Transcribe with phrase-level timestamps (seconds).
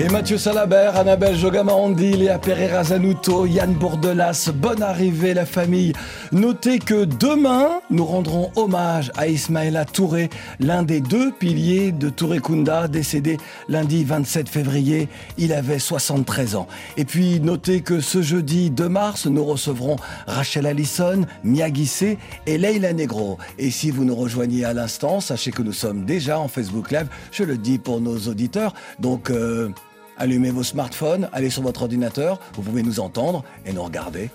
[0.00, 5.92] Et Mathieu Salabert, Annabelle Jogamandi, Léa Pereira Zanuto, Yann Bourdelas, bonne arrivée la famille.
[6.30, 12.38] Notez que demain, nous rendrons hommage à Ismaïla Touré, l'un des deux piliers de Touré
[12.38, 13.38] Kunda, décédé
[13.68, 15.08] lundi 27 février.
[15.36, 16.68] Il avait 73 ans.
[16.96, 19.96] Et puis, notez que ce jeudi 2 mars, nous recevrons
[20.28, 23.36] Rachel Allison, Mia Guissé et Leila Negro.
[23.58, 27.08] Et si vous nous rejoignez à l'instant, sachez que nous sommes déjà en Facebook Live.
[27.32, 28.74] Je le dis pour nos auditeurs.
[29.00, 29.70] Donc, euh,
[30.18, 34.30] Allumez vos smartphones, allez sur votre ordinateur, vous pouvez nous entendre et nous regarder.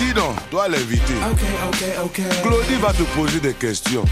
[0.00, 1.14] Dis donc, toi l'invité.
[2.42, 4.04] Claudie va te poser des questions.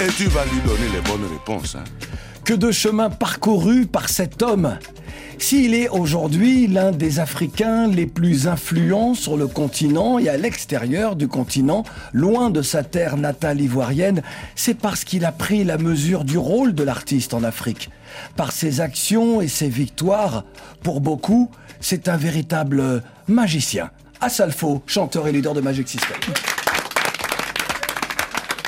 [0.00, 1.74] Et tu vas lui donner les bonnes réponses.
[1.76, 1.84] hein.
[2.44, 4.76] Que de chemin parcouru par cet homme
[5.38, 11.14] S'il est aujourd'hui l'un des Africains les plus influents sur le continent et à l'extérieur
[11.14, 14.22] du continent, loin de sa terre natale ivoirienne,
[14.56, 17.90] c'est parce qu'il a pris la mesure du rôle de l'artiste en Afrique.
[18.34, 20.44] Par ses actions et ses victoires,
[20.82, 21.48] pour beaucoup,
[21.80, 23.90] c'est un véritable magicien.
[24.20, 26.18] Asalfo, chanteur et leader de Magic System.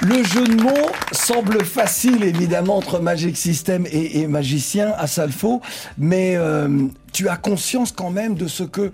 [0.03, 5.63] Le jeu de mots semble facile évidemment entre Magic System et, magicien à Salfo,
[5.97, 8.93] mais euh, tu as conscience quand même de ce que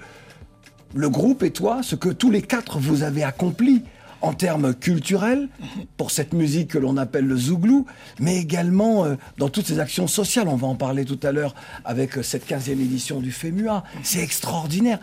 [0.95, 3.83] le groupe et toi, ce que tous les quatre vous avez accompli
[4.21, 5.49] en termes culturels
[5.97, 7.87] pour cette musique que l'on appelle le zouglou,
[8.19, 10.49] mais également euh, dans toutes ces actions sociales.
[10.49, 11.55] On va en parler tout à l'heure
[11.85, 13.83] avec euh, cette 15e édition du FEMUA.
[14.03, 14.99] C'est extraordinaire.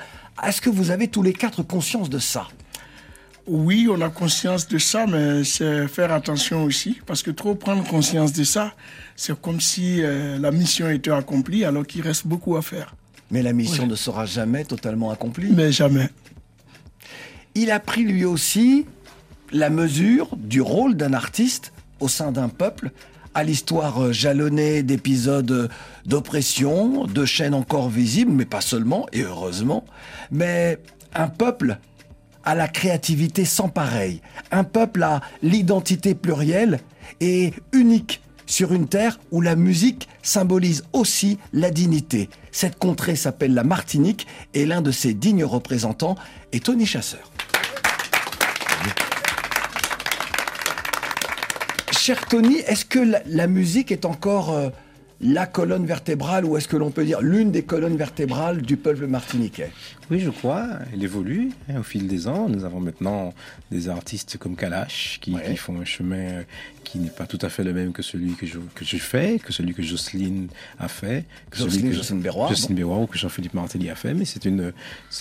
[0.46, 2.48] Est-ce que vous avez tous les quatre conscience de ça?
[3.48, 7.84] Oui, on a conscience de ça, mais c'est faire attention aussi, parce que trop prendre
[7.86, 8.74] conscience de ça,
[9.16, 12.94] c'est comme si euh, la mission était accomplie, alors qu'il reste beaucoup à faire.
[13.32, 15.50] Mais la mission ne sera jamais totalement accomplie.
[15.52, 16.10] Mais jamais.
[17.56, 18.86] Il a pris lui aussi
[19.54, 22.92] la mesure du rôle d'un artiste au sein d'un peuple,
[23.34, 25.68] à l'histoire euh, jalonnée d'épisodes euh,
[26.06, 29.86] d'oppression, de chaînes encore visibles, mais pas seulement, et heureusement,
[30.32, 30.80] mais
[31.16, 31.78] un peuple
[32.48, 34.22] à la créativité sans pareil,
[34.52, 36.80] un peuple à l'identité plurielle
[37.20, 42.30] et unique sur une terre où la musique symbolise aussi la dignité.
[42.54, 46.16] Cette contrée s'appelle la Martinique et l'un de ses dignes représentants
[46.54, 47.30] est Tony Chasseur.
[51.92, 54.70] Cher Tony, est-ce que la, la musique est encore euh,
[55.20, 59.08] la colonne vertébrale ou est-ce que l'on peut dire l'une des colonnes vertébrales du peuple
[59.08, 59.74] martiniquais?
[60.10, 60.66] Oui, je crois.
[60.94, 62.48] Elle évolue hein, au fil des ans.
[62.48, 63.34] Nous avons maintenant
[63.72, 65.44] des artistes comme Kalash qui, Ouais.
[65.52, 66.44] qui font un chemin euh,
[66.86, 69.40] qui n'est pas tout à fait le même que celui que je, que je fais,
[69.40, 70.48] que celui que Jocelyne
[70.80, 72.22] a fait, que Jocelyne- celui que Jocelyne
[72.76, 74.14] Berroir ou que Jean-Philippe Martelly a fait.
[74.14, 74.72] Mais c'est une,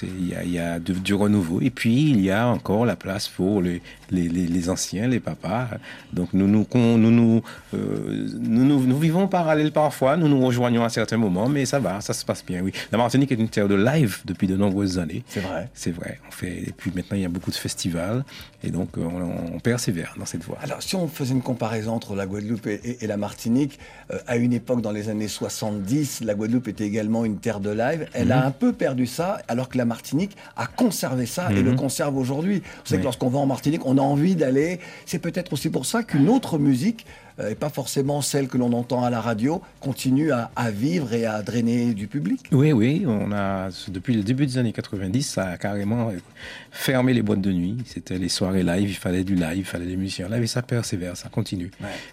[0.04, 1.60] il y a, il y a de- du renouveau.
[1.60, 3.82] Et puis il y a encore la place pour les,
[4.12, 5.68] les, les, les anciens, les papas.
[6.12, 7.42] Donc nous nous nous nous,
[7.74, 10.16] euh, nous, nous, nous vivons parallèle parfois.
[10.16, 12.62] Nous nous rejoignons à certains moments, mais ça va, ça se passe bien.
[12.62, 15.22] Oui, la Martinique est une terre de live depuis de nombreuses années.
[15.28, 15.68] C'est vrai.
[15.74, 16.18] C'est vrai.
[16.28, 18.24] On fait, et puis maintenant, il y a beaucoup de festivals.
[18.62, 20.58] Et donc, euh, on, on persévère dans cette voie.
[20.62, 23.78] Alors, si on faisait une comparaison entre la Guadeloupe et, et- et la Martinique,
[24.10, 27.70] euh, à une époque dans les années 70, la Guadeloupe était également une terre de
[27.70, 28.06] live.
[28.12, 28.32] Elle Mhm.
[28.32, 32.16] a un peu perdu ça, alors que la Martinique a conservé ça et le conserve
[32.16, 32.58] aujourd'hui.
[32.58, 32.98] Vous savez Oui.
[33.00, 34.80] que lorsqu'on va en Martinique, on a envie d'aller.
[35.06, 37.06] C'est peut-être aussi pour ça qu'une autre musique,
[37.38, 41.26] et pas forcément celle que l'on entend à la radio, continue à, à vivre et
[41.26, 42.40] à drainer du public.
[42.52, 46.12] Oui, oui, on a, depuis le début des années 90, ça a carrément euh,
[46.70, 47.78] fermé les boîtes de nuit.
[47.86, 50.62] C'était les soirées live, il fallait du live, il fallait des musiciens live et ça
[50.62, 51.70] persévère, ça continue.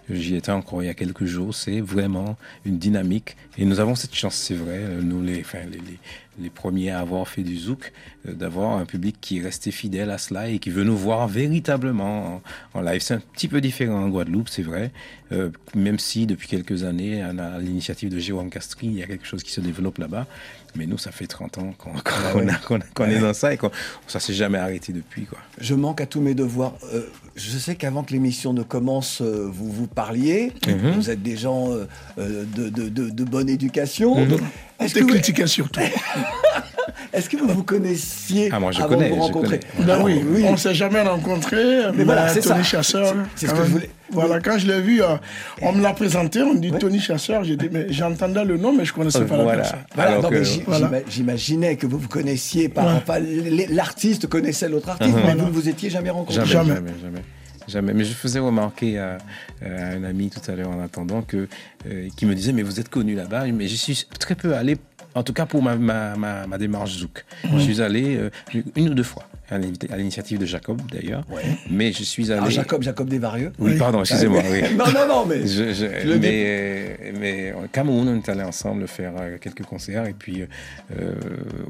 [0.10, 2.36] J'y étais encore il y a quelques jours, c'est vraiment
[2.66, 6.00] une dynamique et nous avons cette chance, c'est vrai, euh, nous les, enfin, les, les,
[6.40, 7.92] les premiers à avoir fait du zouk,
[8.28, 11.28] euh, d'avoir un public qui est resté fidèle à cela et qui veut nous voir
[11.28, 12.42] véritablement
[12.74, 13.02] en, en live.
[13.02, 14.92] C'est un petit peu différent en Guadeloupe, c'est vrai,
[15.32, 19.26] euh, même si depuis quelques années, a l'initiative de Jérôme Castry, il y a quelque
[19.26, 20.28] chose qui se développe là-bas.
[20.76, 23.54] Mais nous, ça fait 30 ans qu'on qu'on a- qu'on a- qu'on est dans ça
[23.54, 23.70] et qu'on
[24.08, 25.26] ça s'est jamais arrêté depuis.
[25.26, 25.38] Quoi.
[25.62, 26.74] Je manque à tous mes devoirs.
[26.94, 30.52] Euh, je sais qu'avant que l'émission ne commence, euh, vous vous parliez.
[30.68, 30.92] Mhm.
[30.92, 31.88] Vous êtes des gens euh,
[32.20, 34.16] euh, de, de- de- de bonne éducation.
[34.26, 34.38] Mhm.
[34.80, 35.80] Est-ce te que, vous, critiquait surtout.
[37.14, 39.60] est-ce que vous vous connaissiez Ah, moi, je avant connais, de vous je rencontrer.
[39.80, 41.92] Ben oui, on ne s'est jamais rencontrés.
[41.96, 42.64] Mais, voilà, c'est Tony ça.
[42.64, 43.14] Chasseur.
[43.36, 43.72] C'est- c'est ce quand que je même.
[43.74, 45.16] voulais- Voilà, quand je l'ai vu, euh,
[45.62, 47.44] on me l'a présenté, on me dit Tony Chasseur.
[47.44, 49.62] J'ai dit, mais j'entendais le nom, mais je connaissais pas la Voilà.
[49.62, 49.80] personne.
[49.96, 50.86] Voilà, Alors non, que- mais j'y- voilà.
[50.88, 52.92] j'ima- j'imaginais que vous vous connaissiez par Ouais.
[52.98, 55.24] enfin, l- l'artiste connaissait l'autre artiste, Mhm.
[55.26, 56.36] mais vous ne vous étiez jamais rencontrés.
[56.46, 56.76] Jamais, Jamais.
[56.76, 57.22] jamais, jamais.
[57.68, 57.94] jamais.
[57.94, 59.18] Mais je faisais remarquer à,
[59.66, 61.48] à un ami tout à l'heure en attendant que,
[61.90, 63.46] euh, qui me disait Mais vous êtes connu là-bas.
[63.48, 64.78] Mais je suis très peu allé,
[65.16, 67.24] en tout cas pour ma, ma, ma, ma démarche Zouk.
[67.54, 68.30] Je suis allé euh,
[68.76, 71.24] une ou deux fois, à l'initiative de Jacob d'ailleurs.
[71.70, 72.40] Mais je suis allé.
[72.40, 73.52] Alors, Jacob, Jacob Desvarieux.
[73.60, 74.42] Oui, pardon, excusez-moi.
[74.52, 74.62] oui.
[74.78, 75.46] non, non, non, mais.
[75.46, 76.28] Je- je- le dis.
[76.28, 81.14] mais, mais au Cameroun, on est allé ensemble faire euh, quelques concerts et puis euh,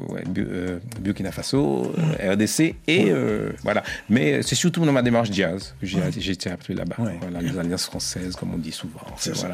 [0.09, 3.83] ouais, Bu- euh, Burkina Faso, euh, RDC et euh, voilà.
[4.09, 6.95] Mais c'est surtout dans ma démarche jazz que j'ai été appelé là-bas.
[6.99, 7.17] Ouais.
[7.21, 8.99] Voilà, les alliances françaises, comme on dit souvent.
[9.17, 9.49] C'est ça.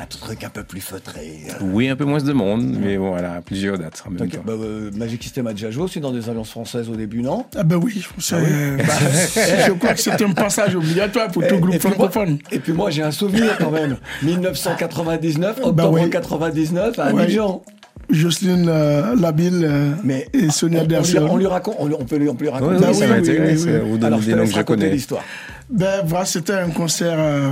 [0.00, 1.38] Un truc un peu plus feutré.
[1.60, 4.38] Oui, un peu moins de monde, mais voilà, plusieurs dates en même temps.
[4.46, 7.46] bah, euh, Magic System a déjà joué aussi dans des alliances françaises au début, non?
[7.56, 8.84] Ah ben oui, c'est- bah,
[9.66, 12.38] je crois que c'est un passage obligatoire pour tout Et- groupe et puis moi- francophone.
[12.52, 13.96] Et puis moi, j'ai un souvenir quand même.
[14.22, 16.08] 1999, octobre Bah oui.
[16.10, 17.22] 99, à Ouais.
[17.22, 17.62] Abidjan.
[18.10, 22.28] Jocelyne euh, Labille euh, Mais et Sonia on, on on lui raconte, on, peut lui,
[22.30, 22.76] on peut lui raconter.
[22.76, 24.04] Oui, oui, oui, ça oui, oui, oui.
[24.06, 24.92] Alors, je des te noms laisse que je raconter connais.
[24.92, 25.22] l'histoire.
[25.70, 27.50] Ben voilà, c'était un concert euh,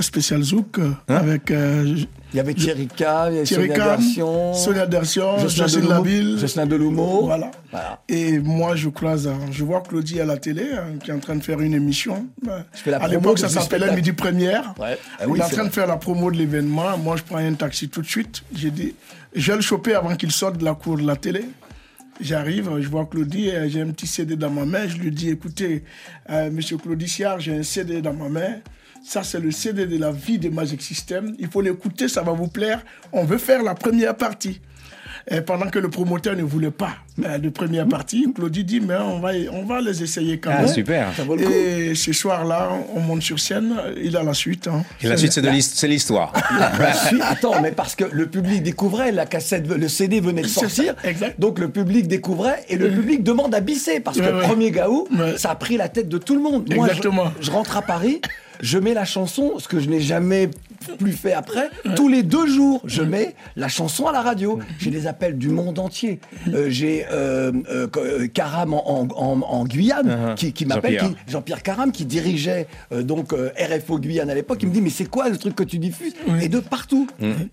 [0.00, 1.16] spécial Zouk euh, Hein?
[1.16, 1.96] avec euh,
[2.32, 5.88] Il y avait Thierry K, il y avait Thierry Sonia Dersion, Sonia Dersier, Jocelyn Jocelyne
[5.88, 6.38] Labille.
[6.38, 7.24] Jocelyn Delumeau.
[7.24, 7.50] Voilà.
[7.72, 8.00] Voilà.
[8.08, 11.34] Et moi, je croise, je vois Claudie à la télé, hein, qui est en train
[11.34, 12.26] de faire une émission.
[12.42, 13.92] Ben, fais la à l'époque, ça s'appelait.
[13.94, 14.74] Midi Première.
[14.78, 14.96] Ouais.
[15.18, 16.96] Ah Il oui, est en train de faire la promo de l'événement.
[16.98, 18.44] Moi, je prends un taxi tout de suite.
[18.54, 18.94] J'ai dit,
[19.34, 21.44] je vais le choper avant qu'il sorte de la cour de la télé.
[22.20, 24.88] J'arrive, je vois Claudie, euh, j'ai un petit CD dans ma main.
[24.88, 25.84] Je lui dis, écoutez,
[26.30, 28.56] euh, monsieur Claudie Siard, j'ai un CD dans ma main.
[29.04, 31.36] Ça, c'est le CD de la vie de Magic System.
[31.38, 32.84] Il faut l'écouter, ça va vous plaire.
[33.12, 34.60] On veut faire la première partie.
[35.30, 36.92] Et pendant que le promoteur ne voulait pas
[37.22, 40.62] euh, de première partie, Claudie dit, mais on va, on va les essayer quand Ah,
[40.62, 40.68] même.
[40.72, 41.08] super.
[41.14, 41.52] Ça vaut le coup.
[41.52, 43.74] Et ce soir-là, on monte sur scène.
[44.02, 44.68] Il a la suite.
[44.68, 44.84] hein.
[45.02, 46.32] Et la suite, c'est l'histoire.
[47.22, 51.08] Attends, mais parce que le public découvrait, la cassette, le CD venait de sortir, ça,
[51.08, 51.38] exact.
[51.38, 54.44] donc le public découvrait et le public demande à bisser parce que Ouais, le ouais.
[54.44, 55.36] premier Gaou, Ouais.
[55.38, 56.72] ça a pris la tête de tout le monde.
[56.74, 57.32] Moi, je- Exactement.
[57.40, 58.20] je, rentre à Paris,
[58.60, 60.50] je mets la chanson, ce que je n'ai jamais
[60.98, 61.70] plus fait après.
[61.96, 64.58] Tous les deux jours, je mets la chanson à la radio.
[64.78, 66.20] J'ai des appels du monde entier.
[66.52, 67.52] Euh, J'ai euh,
[67.96, 70.34] euh, Karam en, en- en- en Guyane Uh-huh.
[70.36, 71.62] qui, qui m'appelle, Jean-Pierre.
[71.62, 75.36] Caram qui dirigeait donc RFO Guyane à l'époque, il me dit mais c'est quoi le
[75.36, 76.14] truc que tu diffuses?
[76.40, 77.06] Et de partout.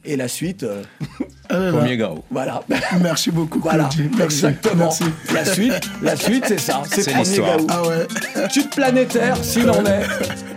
[0.06, 2.12] Et la suite, Euh, Premier gars.
[2.32, 2.64] voilà.
[3.02, 3.90] Merci beaucoup, Voilà.
[4.18, 4.46] Merci.
[4.46, 4.86] exactement.
[4.86, 5.04] Merci.
[5.34, 6.82] La suite, la suite, c'est ça.
[6.90, 7.58] C'est l'histoire.
[7.70, 8.48] Ah ouais.
[8.52, 10.04] Tube planétaire, s'il en est.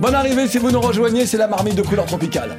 [0.00, 2.56] Bonne arrivée si vous nous rejoignez, c'est la marmite de couleur tropicale.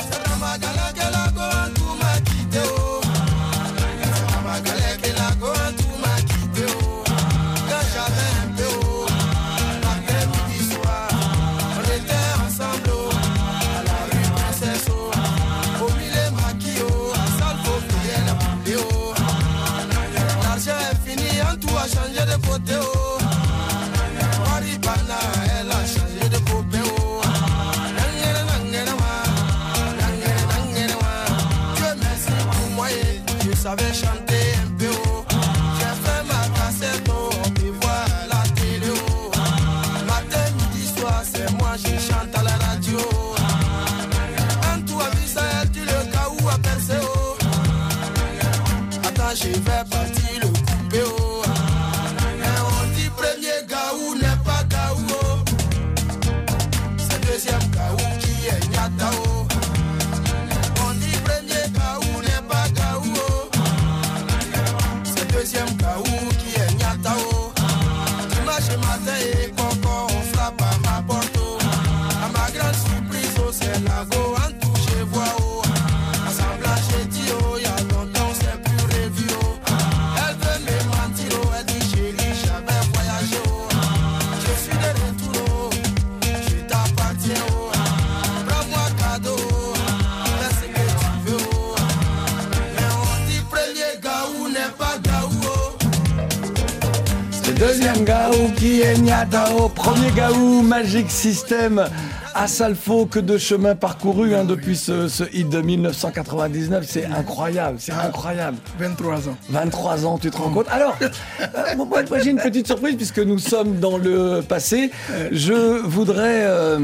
[97.62, 99.70] Deuxième Gaou qui est Nyatao.
[99.70, 101.86] Premier Gaou, Magic System.
[102.34, 106.86] À Salfo, que de chemin parcouru hein, depuis ce, ce hit de 1999.
[106.88, 108.58] C'est incroyable, c'est incroyable.
[108.80, 109.38] 23 ans.
[109.50, 110.68] 23 ans, tu te rends compte?
[110.72, 114.90] Alors, euh, moi, moi, j'ai une petite surprise puisque nous sommes dans le passé.
[115.32, 116.80] Je voudrais, euh,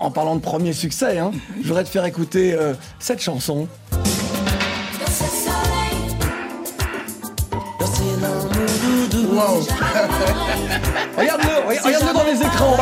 [0.00, 1.30] en parlant de premier succès, hein,
[1.62, 3.68] je voudrais te faire écouter euh, cette chanson.
[9.36, 9.60] Wow.
[11.18, 12.76] Regarde-le, regarde- regarde-le dans les écrans.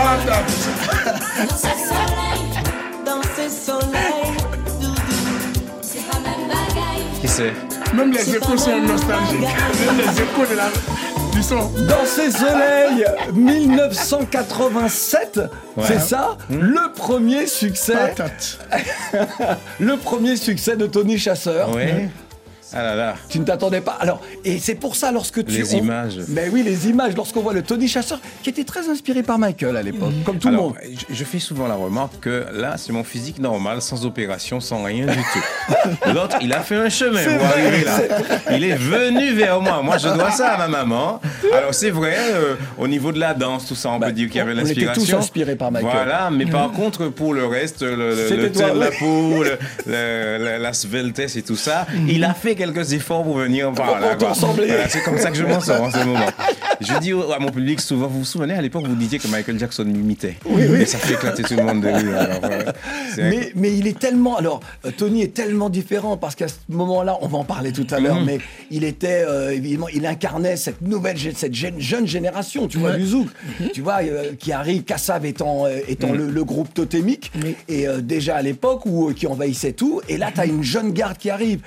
[7.21, 7.53] Qui c'est?
[7.95, 9.41] Même les échos sont nostalgiques.
[9.41, 10.69] Même les échos de la.
[11.33, 11.71] du son.
[11.89, 15.41] Dans ces soleils, 1987,
[15.87, 17.95] c'est ça Le premier succès.
[17.95, 18.59] Patate.
[19.81, 21.71] le premier succès de Tony Chasseur.
[21.75, 22.09] Oui.
[22.75, 23.15] Ah là là.
[23.29, 23.97] Tu ne t'attendais pas.
[24.01, 25.53] Alors, et c'est pour ça lorsque tu.
[25.53, 26.19] Les on- images.
[26.29, 27.15] Mais oui, les images.
[27.17, 30.49] Lorsqu'on voit le Tony Chasseur, qui était très inspiré par Michael à l'époque, comme tout
[30.49, 30.75] le monde.
[31.09, 34.83] je, je fais souvent la remarque que là, c'est mon physique normal, sans opération, sans
[34.83, 35.83] rien du tout.
[36.15, 37.99] L'autre, il a fait un chemin pour arriver là.
[38.53, 39.81] Il est venu vers moi.
[39.83, 41.21] Moi, je dois ça à ma maman.
[41.53, 44.27] Alors, c'est vrai, euh, au niveau de la danse, tout ça, on Bah, peut dire
[44.29, 45.19] qu'il y avait on était tous l'inspiration.
[45.19, 45.91] inspirés par Michael.
[45.93, 50.73] Voilà, mais par contre, pour le reste, le, le, teint de la peau, le- la
[50.73, 54.17] sveltesse et tout ça, il a fait quelques efforts pour venir par là.
[54.19, 56.27] Voilà, c'est comme ça que je m'en sors en ce moment.
[56.81, 59.59] Je dis à mon public souvent, vous vous souvenez, à l'époque, vous disiez que Michael
[59.59, 60.37] Jackson m'imitait.
[60.81, 62.41] Et ça fait éclater tout le monde de rire.
[62.45, 62.73] euh,
[63.19, 64.37] Mais, mais il est tellement.
[64.37, 67.87] Alors, euh, Tony est tellement différent parce qu'à ce moment-là, on va en parler tout
[67.91, 68.25] à l'heure, Mhm.
[68.27, 68.39] mais
[68.71, 73.29] il était euh, évidemment, il incarnait cette nouvelle, cette jeune, génération, tu vois, du zouk,
[73.73, 76.17] tu vois, euh, qui arrive, Kassav étant, étant Mhm.
[76.19, 77.33] le, le groupe totémique,
[77.69, 81.17] et déjà à l'époque où qui envahissait tout, et là, tu as une jeune garde
[81.19, 81.61] qui arrive.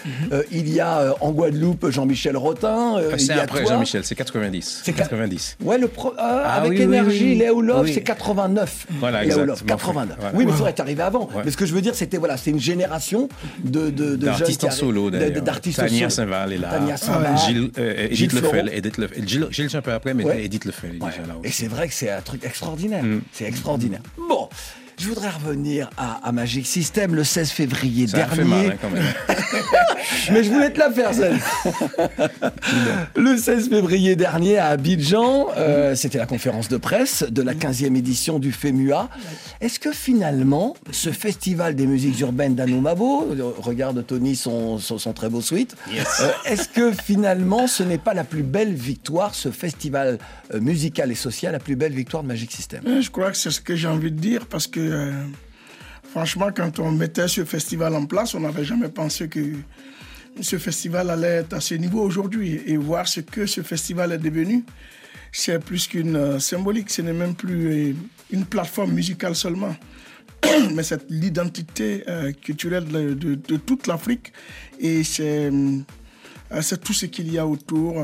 [0.51, 3.65] Il y a en Guadeloupe Jean-Michel Rotin, il C'est après.
[3.65, 4.81] Jean-Michel, c'est 90.
[4.97, 5.57] C'est qua- 90.
[5.63, 7.35] Ouais, le pro- euh, Ah avec oui, énergie, oui.
[7.35, 7.93] Léo Love, Oui.
[7.93, 8.85] c'est 89.
[8.99, 9.45] Voilà, Léo.
[9.45, 10.17] Love, Bon, 89.
[10.19, 10.35] voilà.
[10.37, 11.27] Oui, mais c'est vrai, t'es arrivé avant.
[11.33, 11.43] Ouais.
[11.45, 13.29] Mais ce que je veux dire, c'était voilà, c'est une génération
[13.63, 15.41] de, de, de D'artistes en solo d'ailleurs.
[15.41, 16.09] d'artistes Tania.
[16.09, 16.69] Saint-Val est là.
[16.69, 17.37] Tania Saint-Val.
[17.37, 18.69] Gilles, euh, Gilles Edith Lefel.
[18.73, 19.27] Edith Lefel.
[19.27, 20.43] Gilles, Gilles un peu après, mais Ouais.
[20.45, 21.09] Edith Lefel est Ouais.
[21.11, 23.03] déjà là Et c'est vrai que c'est un truc extraordinaire.
[23.03, 23.21] Mm.
[23.31, 24.01] C'est extraordinaire.
[24.17, 24.49] Bon,
[24.99, 28.49] je voudrais revenir à, à Magic System le 16 février Ça fait dernier.
[28.49, 29.03] mal hein, quand même.
[30.31, 31.37] Mais je voulais te la faire, celle.
[33.15, 37.95] le 16 février dernier à Abidjan, euh, c'était la conférence de presse de la 15e
[37.95, 39.09] édition du FEMUA.
[39.61, 45.13] Est-ce que finalement, ce festival des musiques urbaines d'Anoumabo, euh, regarde Tony son, son, son
[45.13, 49.51] très beau suite, euh, est-ce que finalement ce n'est pas la plus belle victoire, ce
[49.51, 50.17] festival
[50.53, 52.81] musical et social, la plus belle victoire de Magic System?
[53.01, 55.11] Je crois que c'est ce que j'ai envie de dire parce que, euh,
[56.03, 59.39] franchement, quand on mettait ce festival en place, on n'avait jamais pensé que
[60.41, 62.61] ce festival allait être à ce niveau aujourd'hui.
[62.65, 64.63] Et voir ce que ce festival est devenu,
[65.31, 66.89] c'est plus qu'une euh, symbolique.
[66.89, 67.93] Ce n'est même plus euh,
[68.31, 69.75] une plateforme musicale seulement.
[70.73, 72.03] Mais c'est l'identité
[72.41, 74.31] culturelle de, toute l'Afrique.
[74.79, 75.49] Et c'est
[76.83, 77.95] tout ce qu'il y a autour.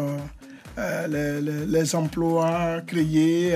[1.08, 3.56] les, emplois créés,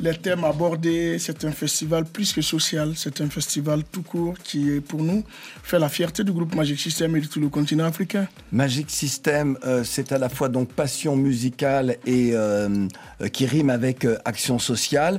[0.00, 1.18] les thèmes abordés.
[1.18, 2.92] C'est un festival plus que social.
[2.96, 5.24] C'est un festival tout court qui, est, pour nous,
[5.62, 8.26] fait la fierté du groupe Magic System et de tout le continent africain.
[8.52, 12.86] Magic System, euh, c'est à la fois donc passion musicale et euh,
[13.20, 15.18] euh, qui rime avec euh, action sociale.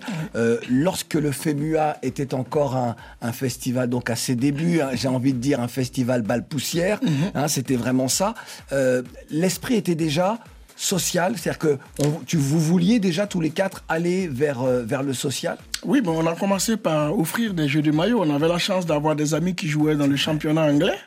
[0.69, 5.33] Lorsque le FEMUA était encore un, un festival donc à ses débuts, hein, j'ai envie
[5.33, 6.99] de dire un festival balle poussière,
[7.35, 8.33] hein, c'était vraiment ça.
[9.29, 10.39] L'esprit était déjà
[10.81, 15.03] social, c'est-à-dire que on- tu, vous vouliez déjà tous les quatre aller vers, euh, vers
[15.03, 15.57] le social?
[15.85, 18.21] Oui, bon, on a commencé par offrir des jeux de maillot.
[18.21, 20.97] On avait la chance d'avoir des amis qui jouaient dans le championnat anglais.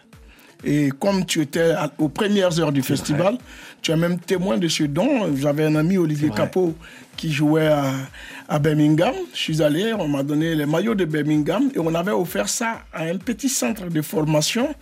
[0.66, 3.37] Et comme tu étais à- aux premières heures du festival,
[3.83, 5.35] tu es même témoin de ce don.
[5.37, 6.31] J'avais un ami, Olivier.
[6.31, 6.75] Capot,
[7.16, 7.93] qui jouait à,
[8.49, 9.12] à Birmingham.
[9.35, 12.83] Je suis allé, on m'a donné les maillots de Birmingham et on avait offert ça
[12.95, 14.75] à un petit centre de formation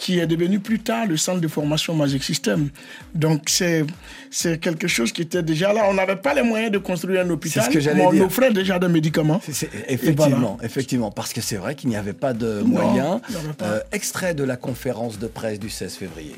[0.00, 2.70] qui est devenu plus tard le centre de formation Magic System.
[3.14, 3.84] Donc c'est
[4.30, 5.82] c'est quelque chose qui était déjà là.
[5.90, 8.24] On n'avait pas les moyens de construire un hôpital, ce que mais on dire.
[8.24, 9.40] offrait déjà des médicaments.
[9.44, 10.64] C'est- c'est- Et effectivement, voilà.
[10.64, 13.20] effectivement, parce que c'est vrai qu'il n'y avait pas de moyens.
[13.58, 13.64] pas.
[13.66, 16.36] Euh, extrait de la conférence de presse du 16 février.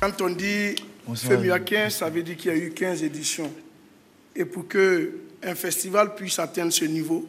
[0.00, 0.74] Quand on dit
[1.14, 3.50] FEMUA 15, ça veut dire qu'il y a eu 15 éditions.
[4.34, 7.26] Et pour que un festival puisse atteindre ce niveau,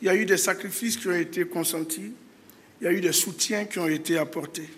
[0.00, 2.12] il y a eu des sacrifices qui ont été consentis,
[2.82, 4.68] il y a eu des soutiens qui ont été apportés.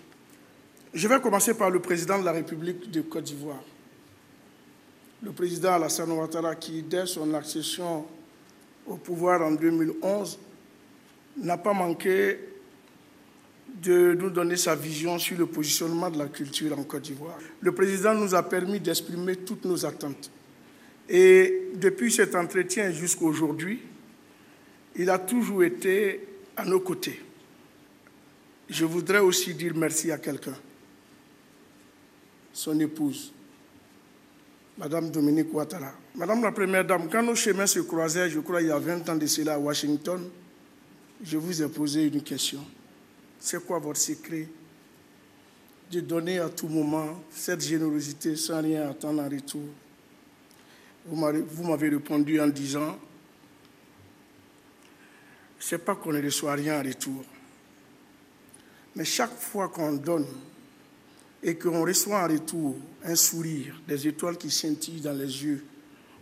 [0.93, 3.63] Je vais commencer par le président de la République de Côte d'Ivoire,
[5.23, 8.05] le président Alassane Ouattara, qui, dès son accession
[8.85, 10.37] au pouvoir en 2011,
[11.37, 12.37] n'a pas manqué
[13.81, 17.39] de nous donner sa vision sur le positionnement de la culture en Côte d'Ivoire.
[17.59, 20.29] Le président nous a permis d'exprimer toutes nos attentes.
[21.09, 23.79] Et depuis cet entretien jusqu'à aujourd'hui,
[24.95, 27.19] il a toujours été à nos côtés.
[28.69, 30.55] Je voudrais aussi dire merci à quelqu'un,
[32.51, 33.31] son épouse,
[34.77, 35.91] Madame Dominique Ouattara.
[36.15, 39.07] Madame la Première Dame, quand nos chemins se croisaient, je crois il y a 20
[39.09, 40.27] ans de cela à Washington,
[41.23, 42.61] je vous ai posé une question.
[43.39, 44.47] C'est quoi votre secret
[45.91, 49.61] de donner à tout moment cette générosité sans rien attendre en retour?
[51.05, 52.97] Vous m'avez- répondu en disant,
[55.59, 57.23] c'est pas qu'on ne reçoit rien en retour,
[58.95, 60.27] mais chaque fois qu'on donne
[61.43, 65.63] et qu'on reçoit en retour un sourire, des étoiles qui scintillent dans les yeux,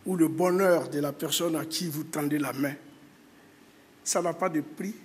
[0.05, 2.73] ou le bonheur de la personne à qui vous tendez la main,
[4.03, 4.95] ça n'a pas de prix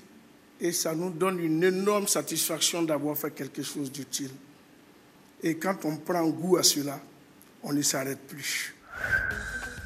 [0.61, 4.33] et ça nous donne une énorme satisfaction d'avoir fait quelque chose d'utile.
[5.43, 7.01] Et quand on prend goût à cela,
[7.63, 8.75] on ne s'arrête plus.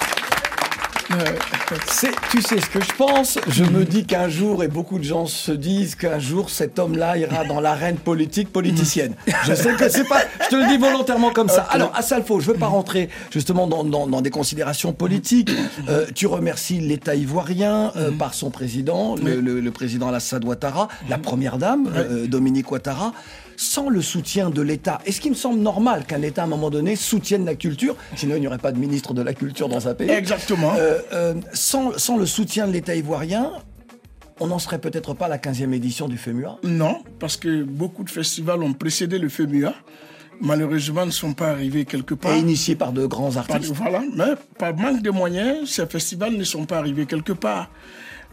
[2.31, 5.27] Tu sais ce que je pense Je me dis qu'un jour, et beaucoup de gens
[5.27, 9.13] se disent qu'un jour, cet homme-là ira dans l'arène politique politicienne.
[9.45, 11.61] Je sais que c'est pas, je te le dis volontairement comme ça.
[11.69, 15.51] Alors, Assalfo, je veux pas rentrer justement dans, dans, dans des considérations politiques.
[15.89, 20.87] Euh, tu remercies l'État ivoirien euh, par son président, le, le, le président Alassane Ouattara,
[21.09, 23.13] la première dame, euh, Dominique Ouattara
[23.57, 24.99] sans le soutien de l'État.
[25.05, 27.95] Et ce qui me semble normal qu'un État, à un moment donné, soutienne la culture,
[28.15, 30.09] sinon il n'y aurait pas de ministre de la culture dans un pays.
[30.09, 30.73] Exactement.
[30.77, 33.51] Euh, euh, sans, sans le soutien de l'État ivoirien,
[34.39, 38.03] on n'en serait peut-être pas à la 15e édition du FEMUA Non, parce que beaucoup
[38.03, 39.73] de festivals ont précédé le FEMUA.
[40.41, 42.33] Malheureusement, ne sont pas arrivés quelque part.
[42.33, 43.71] Et initiés par de grands Par- artistes.
[43.73, 47.69] voilà, mais par manque de moyens, ces festivals ne sont pas arrivés quelque part.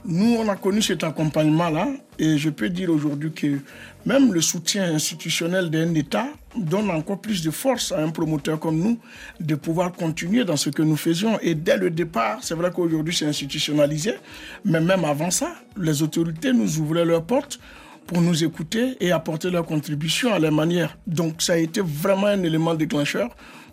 [0.04, 1.86] Nous, on a connu cet accompagnement-là,
[2.18, 3.58] et je peux dire aujourd'hui que
[4.04, 8.80] même le soutien institutionnel d'un État donne encore plus de force à un promoteur comme
[8.80, 8.98] nous
[9.38, 11.38] de pouvoir continuer dans ce que nous faisions.
[11.40, 14.14] Et dès le départ, c'est vrai qu'aujourd'hui c'est institutionnalisé,
[14.64, 17.60] mais même avant ça, les autorités nous ouvraient leurs portes
[18.08, 20.98] pour nous écouter et apporter leur contribution à leur manière.
[21.06, 23.30] Donc ça a été vraiment un élément déclencheur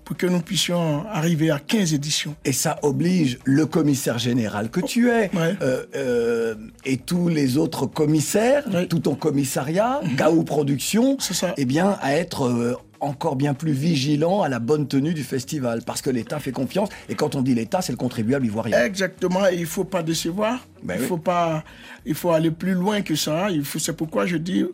[0.09, 2.35] pour que nous puissions arriver à 15 éditions.
[2.43, 5.55] Et ça oblige le commissaire général que tu es Ouais.
[5.61, 8.87] euh, euh, et tous les autres commissaires, Ouais.
[8.87, 11.53] tout ton commissariat, Gaou Productions, C'est ça.
[11.57, 15.81] eh bien, à être euh, encore bien plus vigilant à la bonne tenue du festival.
[15.85, 16.89] Parce que l'État fait confiance.
[17.07, 18.83] Et quand on dit l'État, c'est le contribuable ivoirien.
[18.83, 20.65] Exactement, et il faut pas décevoir.
[20.81, 21.07] Ben il oui.
[21.07, 21.63] faut pas,
[22.05, 23.49] il faut aller plus loin que ça.
[23.49, 24.65] Il faut, c'est pourquoi je dis,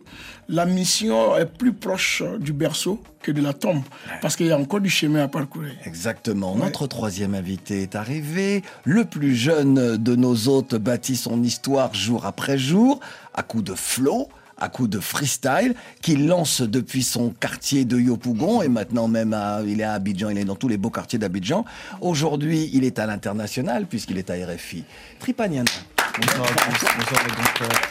[0.48, 3.82] la mission est plus proche du berceau que de la tombe,
[4.22, 5.72] parce qu'il y a encore du chemin à parcourir.
[5.84, 6.54] Exactement.
[6.54, 8.62] Notre troisième invité est arrivé.
[8.84, 13.00] Le plus jeune de nos hôtes bâtit son histoire jour après jour,
[13.34, 18.62] à coup de flow, à coup de freestyle, qu'il lance depuis son quartier de Yopougon
[18.62, 21.18] et maintenant même à- il est à Abidjan, il est dans tous les beaux quartiers
[21.18, 21.64] d'Abidjan.
[22.00, 24.84] Aujourd'hui, il est à l'international puisqu'il est à RFI.
[25.20, 25.70] Tripaniana.
[26.18, 26.94] Bonsoir, bonsoir.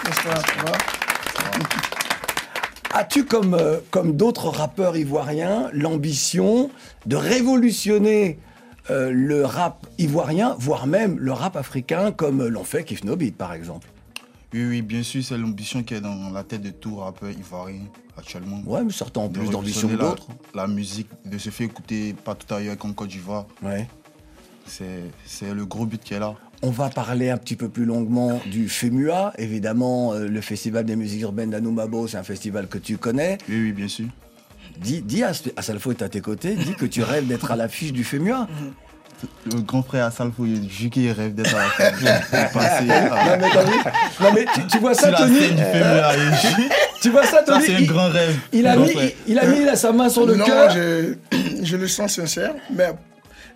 [0.04, 0.72] Bonsoir, ça va?
[3.00, 6.72] As-tu, comme, euh, comme d'autres rappeurs ivoiriens, l'ambition
[7.06, 8.40] de révolutionner
[8.90, 13.36] euh, le rap ivoirien, voire même le rap africain, comme l'ont fait Kif No Beat,
[13.36, 13.88] par exemple?
[14.54, 17.82] Oui, oui, bien sûr, c'est l'ambition qui est dans la tête de tout rappeur ivoirien
[18.18, 18.62] actuellement.
[18.66, 20.28] Ouais, mais certains ont De plus d'ambition que la- d'autres.
[20.54, 23.46] La, musique, de se faire écouter partout ailleurs qu'en Côte d'Ivoire.
[23.62, 23.88] Ouais.
[24.68, 26.34] C'est c'est le gros but qui est là.
[26.64, 29.34] On va parler un petit peu plus longuement du FEMUA.
[29.38, 33.38] Évidemment, euh, le Festival des musiques urbaines d'Anoumabo, c'est un festival que tu connais.
[33.50, 34.08] Oui, oui, bien sûr.
[34.80, 37.56] Dis, dis à, à Salfo est à tes côtés, dis que tu rêves d'être à
[37.56, 38.48] l'affiche du FEMUA.
[39.54, 40.12] Le grand frère
[40.46, 42.84] il dit qu'il rêve d'être à la fin.
[42.86, 43.48] Non à- mais,
[44.22, 45.40] Non, mais tu, tu vois ça, Tony
[47.02, 48.36] Tu vois ça, Tony c'est un grand rêve.
[48.54, 50.72] il a mis, il, il a mis là, sa main sur le cœur.
[50.72, 51.16] je,
[51.64, 52.90] je le sens sincère, mais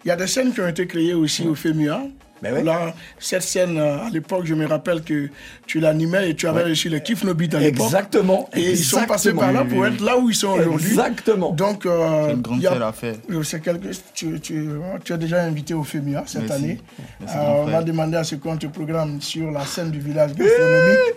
[0.06, 2.02] il y a des scènes qui ont été créées aussi au FEMUA.
[2.42, 2.64] Ben oui.
[2.64, 5.30] Là, cette scène, euh, à l'époque, je me rappelle que
[5.68, 7.86] tu l'animais et tu avais reçu les Kif No Beat à l'époque.
[7.88, 8.50] Exactement.
[8.56, 10.90] Et ils sont passés par là pour être là où ils sont aujourd'hui.
[10.90, 11.52] Exactement.
[11.52, 12.74] Donc, euh, C'est une grande il y a-.
[12.74, 14.70] Euh, quelque- tu, tu,
[15.04, 16.56] tu es déjà invité au FEMIA cette Merci.
[16.56, 16.82] année.
[17.20, 20.34] Merci, Euh, on va demander à ce qu'on te programme sur la scène du village
[20.34, 21.14] gastronomique.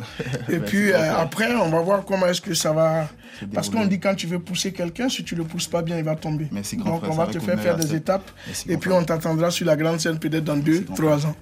[0.48, 3.08] Et puis euh, après, on va voir comment est-ce que ça va.
[3.54, 6.04] Parce qu'on dit quand tu veux pousser quelqu'un, si tu le pousses pas bien, il
[6.04, 6.48] va tomber.
[6.52, 8.30] Merci, grand Donc frère, on va te faire faire des étapes.
[8.68, 11.34] Et puis on t'attendra sur la grande scène peut-être dans deux, grand trois ans.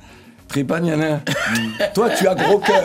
[0.48, 1.20] Tripaniana.
[1.94, 2.82] Toi, tu as gros cœur.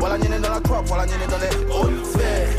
[0.00, 2.51] Voilà, Nene dans la trap, voilà, Nene dans les hautes sphères.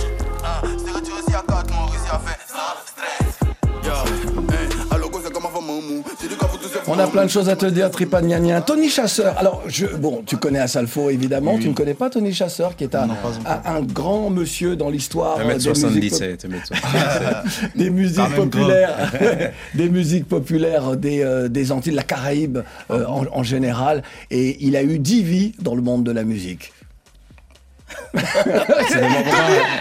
[6.87, 8.61] On a plein de choses à te dire, Tripaniania.
[8.61, 9.37] Tony Chasseur.
[9.37, 11.57] Alors, je, bon, tu connais Assalfo, évidemment.
[11.57, 13.61] Tu ne connais pas Tony Chasseur, qui est un, Non, pas encore.
[13.65, 17.69] un, un grand monsieur dans l'histoire des musiques, 1m77, 1m77.
[17.75, 19.11] des musiques populaires,
[19.75, 22.59] des musiques populaires des, euh, des Antilles, de la Caraïbe
[22.91, 24.03] euh, en, en général.
[24.29, 26.73] Et il a eu dix vies dans le monde de la musique.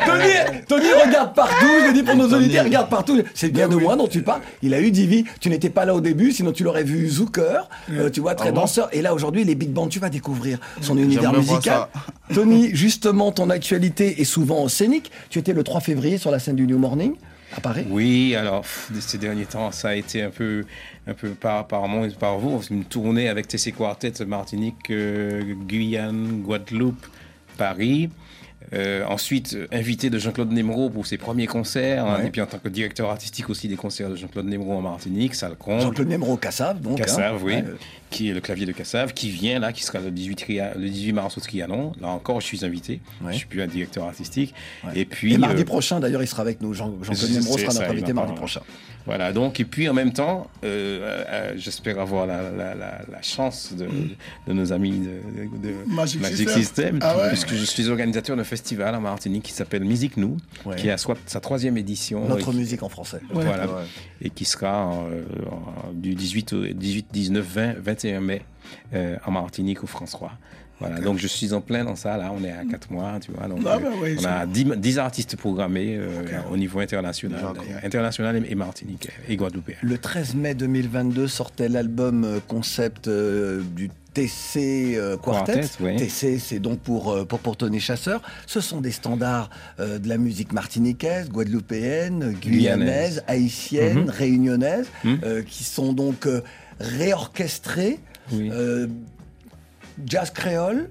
[0.06, 3.20] Tony, Tony regarde partout, je le dis pour nos auditeurs, regarde partout.
[3.34, 4.40] C'est bien de moi dont tu parles.
[4.62, 5.24] Il a eu Divi.
[5.40, 8.48] Tu n'étais pas là au début, sinon tu l'aurais vu Zucker, euh, tu vois, très
[8.48, 8.88] Ah bon danseur.
[8.92, 11.86] Et là, aujourd'hui, les big bands, tu vas découvrir son univers musical.
[12.34, 15.10] Tony, justement, ton actualité est souvent scénique.
[15.30, 17.14] Tu étais le 3 février sur la scène du New Morning
[17.56, 17.84] à Paris.
[17.90, 20.64] Oui, alors pff, ces derniers temps, ça a été un peu,
[21.06, 25.42] un peu par, par moi et par vous, une tournée avec TC Quartet, Martinique, euh,
[25.66, 27.06] Guyane, Guadeloupe,
[27.56, 28.10] Paris.
[28.74, 32.46] Euh, ensuite, euh, invité de Jean-Claude Nemro pour ses premiers concerts, hein, et puis en
[32.46, 35.82] tant que directeur artistique aussi des concerts de Jean-Claude Nemro en Martinique, ça le compte.
[35.82, 36.92] Jean-Claude Nemro Cassav, donc.
[36.98, 37.02] hein.
[37.04, 37.64] Cassav, oui, Ouais.
[38.08, 40.88] qui est le clavier de Cassav, qui vient là, qui sera le 18, Tria- le
[40.88, 41.92] 18 mars au Trianon.
[42.00, 43.00] Là encore, je suis invité.
[43.22, 43.32] Ouais.
[43.32, 44.54] Je suis plus un directeur artistique.
[44.94, 46.72] Et puis Et mardi euh, prochain, d'ailleurs, il sera avec nous.
[46.72, 48.60] Jean- Jean-Claude je Nemro sera notre invité mardi prochain.
[49.06, 53.22] Voilà, donc, et puis en même temps, euh, euh, j'espère avoir la, la- la- la
[53.22, 53.86] chance de,
[54.46, 56.62] de nos amis de, de Magic Magic System.
[56.62, 60.36] System, Ah ouais puisque je suis organisateur d'un festival en Martinique qui s'appelle Musique Nous,
[60.64, 60.76] Ouais.
[60.76, 62.26] qui a soit sa troisième édition.
[62.28, 63.20] Notre et musique en français.
[63.30, 63.66] Voilà,
[64.20, 68.42] et qui sera euh, en- du 18, au- 18, 19, 20, 21 mai
[68.94, 70.32] euh, en Martinique au François.
[70.88, 73.30] Voilà, donc je suis en plein dans ça, là, on est à 4 mois, tu
[73.32, 73.46] vois.
[73.48, 76.08] Donc, Ah euh, ben oui, on a 10, 10 artistes programmés euh,
[76.50, 77.40] au niveau international,
[77.82, 79.70] international et, Martinique et Guadeloupe.
[79.80, 85.60] Le 13 mai 2022 sortait l'album euh, concept euh, du TC euh, Quartet.
[85.60, 85.96] Quartet, oui.
[85.96, 88.20] TC, c'est donc pour, euh, pour, pour Tony Chasseur.
[88.46, 89.48] Ce sont des standards
[89.80, 94.10] euh, de la musique martiniquaise, guadeloupéenne, guyanaise, haïtienne, Mhm.
[94.10, 95.20] réunionnaise, Mhm.
[95.24, 96.42] euh, qui sont donc euh,
[96.80, 97.98] réorchestrés.
[98.32, 98.50] Oui.
[100.06, 100.88] Jazz créole,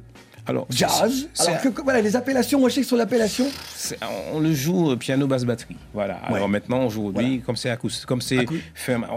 [0.47, 1.27] Alors, jazz.
[1.39, 3.45] Alors que, voilà, les appellations, moi je sais que sur l'appellation,
[4.33, 5.75] on le joue euh, piano, basse, batterie.
[5.93, 6.15] Voilà.
[6.25, 7.43] Alors maintenant, aujourd'hui, Voilà.
[7.45, 8.57] comme c'est acoustique, comme c'est Acou-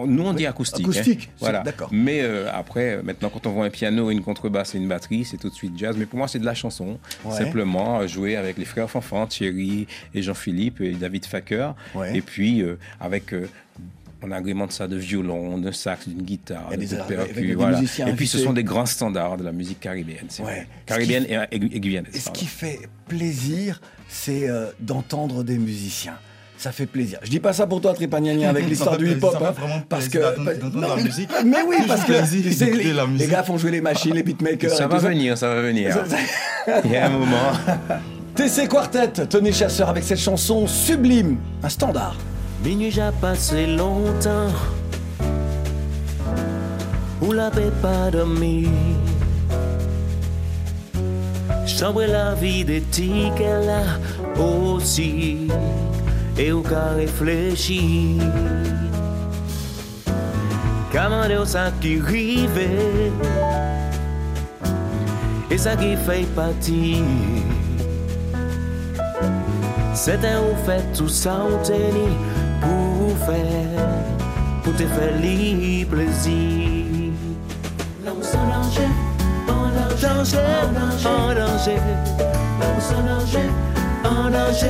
[0.06, 0.86] nous on dit acoustique.
[0.86, 0.90] hein.
[0.90, 1.60] acoustique, c'est- Voilà.
[1.60, 1.88] d'accord.
[1.92, 5.24] Mais euh, après, euh, maintenant, quand on voit un piano, une contrebasse et une batterie,
[5.24, 5.96] c'est tout de suite jazz.
[5.98, 6.98] Mais pour moi, c'est de la chanson.
[7.24, 7.34] Ouais.
[7.36, 11.74] Simplement jouer avec les frères Fanfan, Thierry et Jean-Philippe et David Facker.
[11.94, 12.16] Ouais.
[12.16, 13.48] Et puis euh, avec euh,
[14.24, 17.80] on agrémente ça de violon, de sax, d'une guitare, de percus, voilà.
[18.06, 20.28] Et puis ce sont des grands standards de la musique caribéenne.
[20.40, 20.66] Ouais.
[20.86, 22.14] Caribéenne et, et, et guyanaise.
[22.14, 22.40] Et ce pardon.
[22.40, 26.16] qui fait plaisir, c'est euh, d'entendre des musiciens.
[26.56, 27.18] Ça fait plaisir.
[27.22, 29.32] Je dis pas ça pour toi, Tripagnagna, avec Ça l'histoire du hip-hop.
[29.32, 30.18] ça hein, vraiment parce que
[30.70, 31.28] non, la musique.
[31.44, 32.12] Mais oui, parce que
[32.76, 34.70] les, la les gars font jouer les machines, les beatmakers.
[34.70, 35.94] Ça et va tout venir, ça va venir.
[36.84, 37.52] Il y a un moment.
[38.34, 42.16] TC Quartet, Tony Chasseur avec cette chanson sublime, un standard.
[42.64, 44.48] Minuit j'ai passé longtemps
[47.20, 48.66] Où la paix pas dormi.
[51.66, 53.82] Chambre la vie des tickets là
[54.42, 55.46] aussi
[56.38, 58.18] Et où qu'a réfléchi.
[60.90, 63.12] Commandé au ça qui rivait
[65.50, 67.02] Et ça qui fait partie
[69.94, 72.33] c'était où fait tout ça on tenu pour
[73.26, 73.88] faire
[74.62, 77.12] Pour te faire libre plaisir.
[78.06, 78.88] Où c'est danger,
[79.48, 81.78] en danger, en danger.
[82.86, 83.48] C'est danger,
[84.04, 84.68] en danger.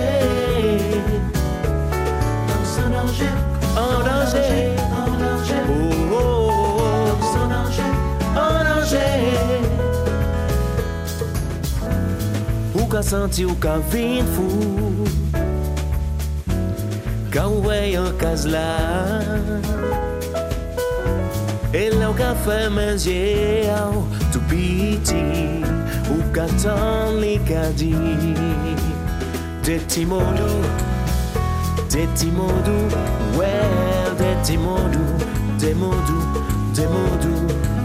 [2.49, 3.33] Où c'est danger,
[3.77, 5.63] en danger, en danger.
[5.69, 5.73] Oh,
[6.13, 7.93] oh, oh, c'est danger,
[8.37, 9.15] en danger.
[12.75, 13.57] Ou ka senti ou
[13.91, 14.84] vin fou
[17.35, 19.25] Gau veio casar
[21.75, 25.25] El au cafè més lleu Tu piti
[26.15, 27.91] U catan li cadi
[30.07, 30.53] modu
[31.91, 32.79] deti modu
[33.35, 35.03] Well, deti modu
[35.59, 36.19] deti modu,
[36.77, 37.35] de modu.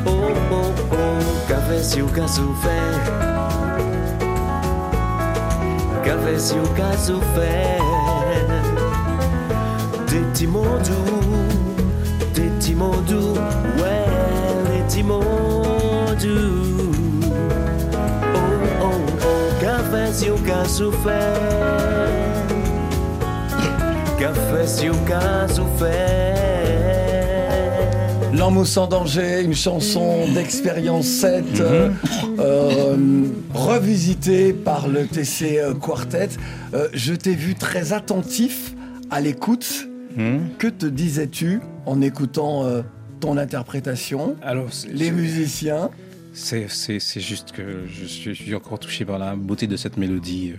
[0.05, 2.79] Oh, oh, oh Cafè si u fè
[6.05, 7.88] Cafè si u fè
[10.09, 15.35] De ti modou Well, de ti modou De modou,
[16.19, 16.89] de modou
[18.33, 18.39] Oh,
[18.81, 22.09] oh, oh Ka fè si ka souffert
[24.19, 26.29] Café si Ouais, Oh, oh, oh Café Café caso fé
[28.33, 31.89] L'homme sans danger, une chanson d'expérience 7, euh,
[32.39, 32.95] euh,
[33.53, 36.29] revisitée par le TC Quartet.
[36.73, 38.73] Euh, je t'ai vu très attentif
[39.11, 39.88] à l'écoute.
[40.57, 42.81] Que te disais-tu en écoutant euh,
[43.19, 45.89] ton interprétation Alors, Les musiciens?
[46.33, 49.75] C'est, c'est, c'est juste que je suis, je suis encore touché par la beauté de
[49.75, 50.53] cette mélodie.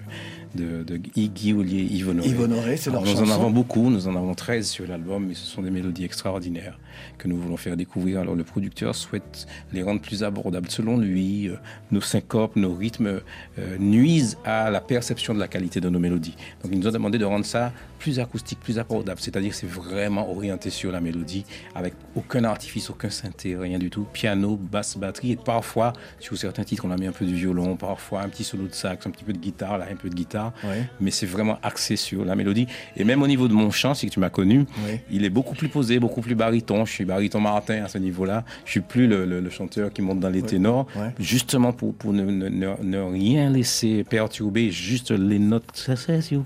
[0.54, 2.28] de, de Guy Houllier et Yves Honoré.
[2.28, 5.34] Yves Honoré, c'est leur Nous en avons beaucoup, nous en avons 13 sur l'album, mais
[5.34, 6.78] ce sont des mélodies extraordinaires
[7.18, 8.20] que nous voulons faire découvrir.
[8.20, 10.68] Alors le producteur souhaite les rendre plus abordables.
[10.70, 11.54] Selon lui, euh,
[11.92, 13.20] nos syncopes, nos rythmes
[13.58, 16.34] euh, nuisent à la perception de la qualité de nos mélodies.
[16.62, 19.20] Donc il nous a demandé de rendre ça plus acoustique, plus abordable.
[19.20, 23.90] C'est-à-dire que c'est vraiment orienté sur la mélodie, avec aucun artifice, aucun synthé, rien du
[23.90, 24.06] tout.
[24.12, 27.76] Piano, basse, batterie, et parfois, sur certains titres, on a mis un peu de violon,
[27.76, 30.14] parfois un petit solo de sax, un petit peu de guitare, là, un peu de
[30.14, 30.52] guitare.
[30.64, 30.88] Ouais.
[31.00, 32.66] Mais c'est vraiment axé sur la mélodie.
[32.96, 35.04] Et même au niveau de mon chant, si tu m'as connu, Ouais.
[35.10, 36.86] il est beaucoup plus posé, beaucoup plus baryton.
[36.86, 38.44] Je suis baryton Martin à ce niveau-là.
[38.64, 40.86] Je suis plus le, le- le chanteur qui monte dans les ténors.
[41.18, 45.64] Justement pour, pour ne, ne- ne- ne rien laisser perturber, juste les notes.
[45.74, 46.36] Ça, c'est si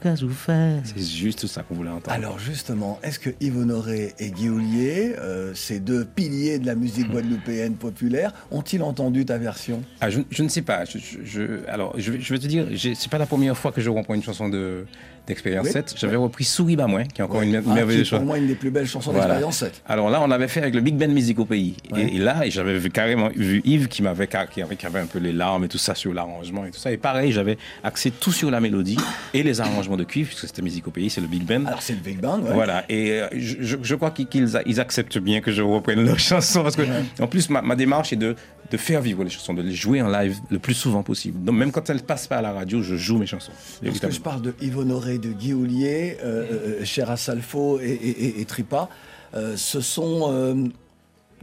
[1.47, 2.11] C'est ça qu'on voulait entendre.
[2.15, 6.75] Alors justement, est-ce que Yves Honoré et Guy Houllier, euh, ces deux piliers de la
[6.75, 9.83] musique guadeloupéenne populaire, ont-ils entendu ta version?
[10.01, 10.85] Ah, je, je ne sais pas.
[10.85, 13.91] Je, je- je- alors, je, vais- te dire, c'est pas la première fois que je
[13.91, 14.87] reprends une chanson de
[15.27, 15.73] d'Expérience Oui.
[15.73, 15.95] 7.
[15.97, 18.25] J'avais repris Souris Bamouin, qui est encore une Ah, merveilleuse est pour chanson.
[18.27, 19.27] moi une des plus belles chansons Voilà.
[19.29, 19.83] d'Expérience 7.
[19.87, 21.75] Alors là, on avait fait avec le Big Band Music au pays.
[21.97, 25.07] Et, et là, j'avais vu carrément vu Yves qui m'avait qui avait, qui avait un
[25.07, 26.93] peu les larmes et tout ça sur l'arrangement et tout ça.
[26.93, 28.99] Et pareil, j'avais axé tout sur la mélodie
[29.33, 31.65] et les arrangements de cuivre, puisque c'était Music au pays, c'est le Big Band.
[31.67, 32.53] Alors c'est le Big Bang, ouais.
[32.53, 34.27] Voilà, et euh, je, je- je crois qu'ils
[34.67, 36.83] ils acceptent bien que je reprenne leurs chansons, parce que,
[37.21, 38.37] en plus, ma, ma démarche est de,
[38.71, 41.43] de faire vivre les chansons, de les jouer en live le plus souvent possible.
[41.45, 43.53] Donc, même quand elles passent pas à la radio, je joue mes chansons.
[43.83, 48.25] Lorsque je parle de Yves Honoré, de Guy Houllier, euh, euh, Cher Assalfo et, et-
[48.27, 48.89] et- et Tripa,
[49.35, 50.55] euh, ce sont euh,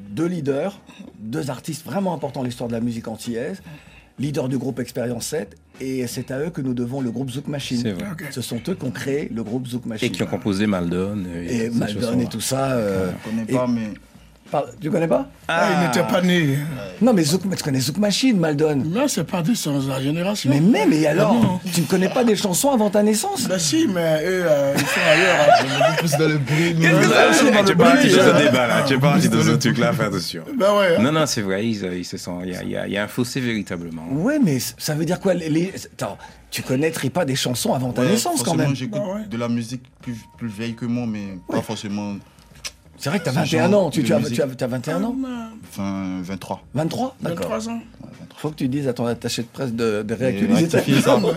[0.09, 0.79] deux leaders,
[1.19, 3.61] deux artistes vraiment importants dans l'histoire de la musique antillaise,
[4.19, 7.47] leaders du groupe Expérience 7, et c'est à eux que nous devons le groupe Zouk
[7.47, 7.79] Machine.
[7.81, 8.05] C'est vrai.
[8.31, 10.07] Ce sont eux qui ont créé le groupe Zouk Machine.
[10.07, 11.23] Et qui ont composé Maldon.
[11.47, 12.71] Et Maldon et tout ça.
[12.73, 13.89] euh, Je connais et- pas, mais.
[14.51, 16.59] Par- Tu connais pas Ah, il n'était pas né.
[17.01, 18.75] Non, mais Zouk, tu connais Zouk Machine, Maldon.
[18.85, 20.49] Non, c'est pas de son génération.
[20.51, 21.59] Mais mais, mais alors, Ah non.
[21.73, 24.79] tu ne connais pas des chansons avant ta naissance Bah si, mais eux, euh, ils
[24.85, 25.35] sont ailleurs.
[25.89, 25.93] hein.
[25.97, 26.75] Plus dans le bruit.
[26.77, 28.33] mais- Qu'est-ce que ça, c'est dans Tu es parti dans hein.
[28.35, 30.43] un débat là, tu es parti dans un truc là, fais attention.
[30.57, 30.95] Bah ouais.
[30.97, 31.01] hein.
[31.01, 33.39] Non, non, c'est vrai, ils, ils se sont, il y a, y y un fossé
[33.39, 34.03] véritablement.
[34.11, 36.17] Ouais, mais ça veut dire quoi les, les- Attends,
[36.49, 39.25] tu connaîtrais pas des chansons avant ta Ouais, naissance quand même J'écoute Ah ouais.
[39.29, 42.15] de la musique plus, plus vieille que moi, mais pas forcément.
[43.01, 45.03] C'est vrai que t'as Ce 21 genre ans, tu, as, tu as- tu as 21
[45.03, 45.15] ans
[45.71, 46.61] Enfin, 23.
[46.75, 47.37] 23 D'accord.
[47.49, 47.79] 23 ans.
[48.37, 51.17] Faut que tu dises à ton attaché de presse de, réactualiser ta rectifier ça.
[51.19, 51.33] Non,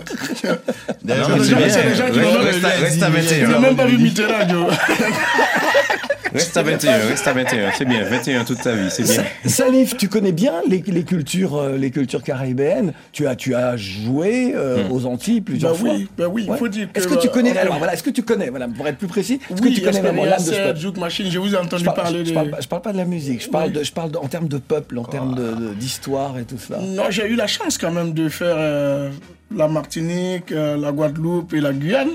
[1.03, 3.51] D'ailleurs, c'est les gens qui reste- à- même reste à dit, 21.
[3.51, 4.67] J'ai même pas vu Mitterrand.
[6.35, 9.23] Reste à 21, reste à 21, c'est bien, 21 toute ta vie, c'est bien.
[9.45, 12.93] Salif, tu connais bien les, les cultures, euh, les cultures caribéennes.
[13.11, 15.89] Tu as, tu as joué euh, aux Antilles plusieurs Bah fois.
[15.93, 16.57] oui, bah oui, il Ouais.
[16.57, 16.99] faut dire que.
[16.99, 19.07] Est-ce que tu connais euh, Alors voilà, est-ce que tu connais Voilà, pour être plus
[19.07, 21.53] précis, est-ce Oui, que tu connais vraiment l'âme de ce peuple Zouk Machine, je vous
[21.53, 22.33] ai entendu je parle, parler je, de.
[22.35, 24.27] parle pas, je parle pas de la musique, je parle, de, je parle de- en
[24.27, 26.79] termes de peuple, en termes de- de- d'histoire et tout cela.
[26.79, 29.09] Non, j'ai eu la chance quand même de faire euh,
[29.55, 32.09] la Martinique, euh, la Guadeloupe et la Guyane.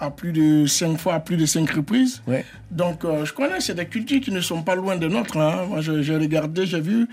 [0.00, 2.22] À plus de cinq fois, à plus de cinq reprises.
[2.26, 2.44] Ouais.
[2.70, 5.36] Donc, euh, je connais, c'est des cultures qui ne sont pas loin de nôtres.
[5.38, 5.66] hein.
[5.68, 7.06] Moi, j'ai regardé, j'ai vu,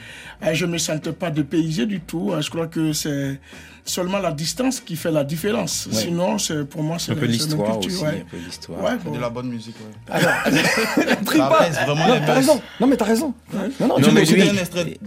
[0.44, 2.32] euh, je ne me sentais pas dépaysé du tout.
[2.32, 3.40] Euh, Je crois que c'est
[3.84, 5.88] seulement la distance qui fait la différence.
[5.92, 5.98] Ouais.
[5.98, 8.22] Sinon, c'est pour moi, c'est Un peu l'histoire aussi, ouais.
[8.22, 8.84] un peu l'histoire.
[8.84, 9.16] Ouais, C'est bon.
[9.16, 10.16] de la bonne musique, ouais.
[10.16, 10.32] Alors,
[11.50, 11.70] pas.
[11.86, 12.62] vraiment Non, t'as raison.
[12.80, 13.34] Non, mais t'as raison.
[13.54, 14.44] Non, non, Non, tu mais lui,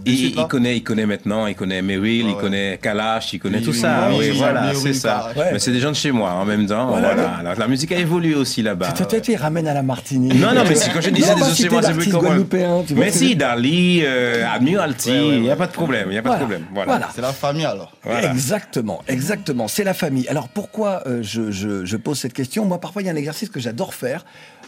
[0.05, 3.59] il, il connaît, il connaît maintenant, il connaît Meryl, Ah il connaît Kalash, il connaît
[3.59, 4.07] Oui, tout oui, ça.
[4.09, 5.31] oui, Oui, oui, voilà, c'est ça.
[5.51, 6.87] Mais c'est des gens de chez moi en même temps.
[6.87, 7.41] Voilà.
[7.65, 8.91] La musique a évolué aussi là-bas.
[8.91, 10.35] Tu tu- tu les ramènes à la Martinique.
[10.35, 12.21] Non, non, mais si, quand je disais Non, des moi, c'est plus comment.
[12.29, 15.57] guadeloupéens, tu vois Mais si, Dali, euh, Admiralty, il Ouais, ouais, n'y a ouais.
[15.57, 16.43] pas de problème, il a pas Voilà.
[16.43, 16.67] de problème.
[16.75, 16.91] Voilà.
[16.91, 17.09] Voilà.
[17.15, 17.91] C'est la famille alors.
[18.03, 18.31] Voilà.
[18.31, 19.67] Exactement, exactement.
[19.67, 20.27] C'est la famille.
[20.27, 22.65] Alors pourquoi euh, je, je- je pose cette question?
[22.65, 24.25] Moi, parfois, il y a un exercice que j'adore faire.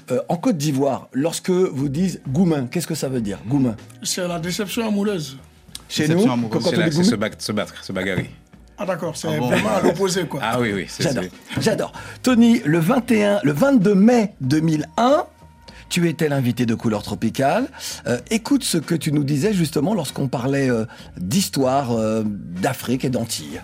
[0.10, 4.28] Euh, en Côte d'Ivoire, lorsque vous dites goumin, qu'est-ce que ça veut dire Goumin C'est
[4.28, 5.38] la déception amoureuse.
[5.88, 6.64] Chez Déception nous, amoureuse.
[6.64, 8.30] quand, on là, dit c'est se, goumin, ba- se battre, se bagarrer.
[8.80, 10.40] Ah d'accord, c'est Ah bon vraiment à l'opposé, quoi.
[10.44, 11.24] Ah oui, oui, c'est j'adore,
[11.60, 11.92] j'adore.
[12.22, 15.26] Tony, le 21, le 22 mai 2001.
[15.90, 17.70] Tu étais l'invité de Couleur Tropicale.
[18.08, 20.86] Euh, écoute ce que tu nous disais justement lorsqu'on parlait euh,
[21.18, 23.62] d'histoire euh, d'Afrique et d'Antilles.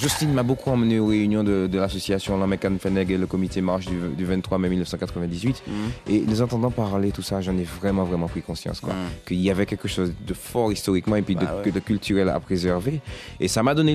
[0.00, 3.84] Justine m'a beaucoup emmené aux réunions de, de l'association Lamekan Feneg et le comité marche
[3.86, 5.62] du, du 23 mai 1998.
[6.08, 8.80] Et les entendant parler, tout ça, j'en ai vraiment, vraiment pris conscience.
[8.80, 8.94] quoi.
[9.26, 11.70] Qu'il y avait quelque chose de fort historiquement et puis de, Bah ouais.
[11.70, 13.00] de culturel à préserver.
[13.38, 13.94] Et ça m'a donné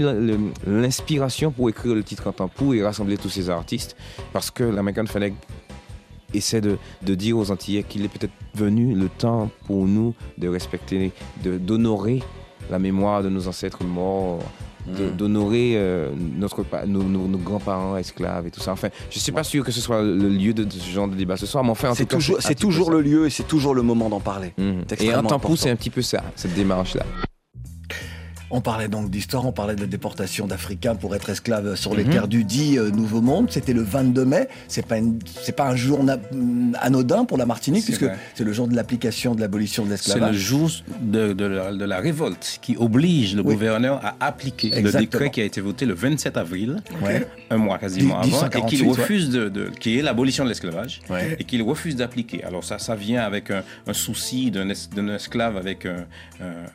[0.68, 3.96] l'inspiration pour écrire le titre en temps pour et rassembler tous ces artistes.
[4.34, 5.34] Parce que Lamekan Feneg
[6.34, 10.48] essaie de, de dire aux Antillais qu'il est peut-être venu le temps pour nous de
[10.48, 11.12] respecter,
[11.44, 12.22] de- d'honorer
[12.70, 14.40] la mémoire de nos ancêtres morts,
[14.88, 18.72] de- d'honorer euh, notre nos, nos- nos grands-parents esclaves et tout ça.
[18.72, 21.16] Enfin, je suis pas sûr que ce soit le lieu de, de ce genre de
[21.16, 23.30] débat ce soir, mais enfin, en C'est tout cas, toujours, c'est toujours le lieu et
[23.30, 24.54] c'est toujours le moment d'en parler.
[24.90, 27.04] C'est Et un temps pour, c'est un petit peu ça, cette démarche-là.
[28.54, 32.10] On parlait donc d'histoire, on parlait de déportation d'Africains pour être esclaves sur les Mhm.
[32.12, 33.48] terres du dit euh, Nouveau Monde.
[33.50, 34.48] C'était le 22 mai.
[34.68, 36.18] C'est pas une- c'est pas un jour na-
[36.82, 40.26] anodin pour la Martinique puisque c'est le jour de l'application de l'abolition de C'est le
[40.26, 40.36] l'esclavage.
[40.36, 40.70] jour
[41.02, 43.54] de, de la, de la révolte qui oblige le Oui.
[43.54, 46.82] gouverneur à appliquer le décret qui a été voté le 27 avril,
[47.50, 48.92] un mois quasiment avant, et 1848, qu'il ouais.
[49.02, 51.38] refuse de, de- qui est l'abolition de l'esclavage, Ouais.
[51.40, 52.44] et qu'il refuse d'appliquer.
[52.44, 56.06] Alors ça, ça vient avec un, un souci d'un es- d'un esclave avec un,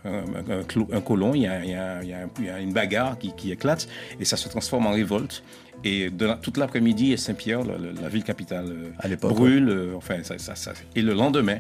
[0.04, 1.34] un- colon.
[1.34, 2.12] Il y a, il y a- il y
[2.50, 3.88] a y une bagarre qui, qui éclate,
[4.20, 5.42] et ça se transforme en révolte.
[5.84, 9.68] Et de la- toute l'après-midi, Saint-Pierre, la ville capitale, euh, À brûle.
[9.68, 11.58] euh, enfin, ça, ça- ça- et le lendemain,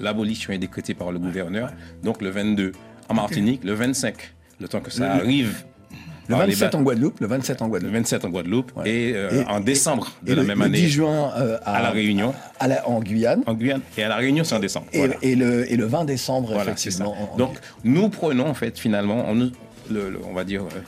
[0.00, 1.72] l'abolition est décrétée par le gouverneur.
[2.02, 2.72] Donc le 22
[3.08, 4.16] en Martinique, le 25,
[4.60, 5.64] le temps que ça arrive.
[6.28, 7.92] Le par les 27 ba- en Guadeloupe, le 27 en le Guadeloupe.
[7.94, 8.90] 27 en Guadeloupe Ouais.
[8.90, 11.58] et, euh, Et- en décembre de Et la le, même le année 10 juin euh,
[11.64, 13.42] à La Réunion, à la- en Guyane.
[13.46, 13.80] en Guyane.
[13.98, 14.86] Et à La Réunion, c'est en décembre.
[14.92, 15.14] Et, Voilà.
[15.22, 17.14] et le, et le 20 décembre, Voilà, effectivement.
[17.18, 19.50] en- en- Donc, nous prenons, en fait, finalement, on, le-
[19.90, 20.80] le- on va dire, euh,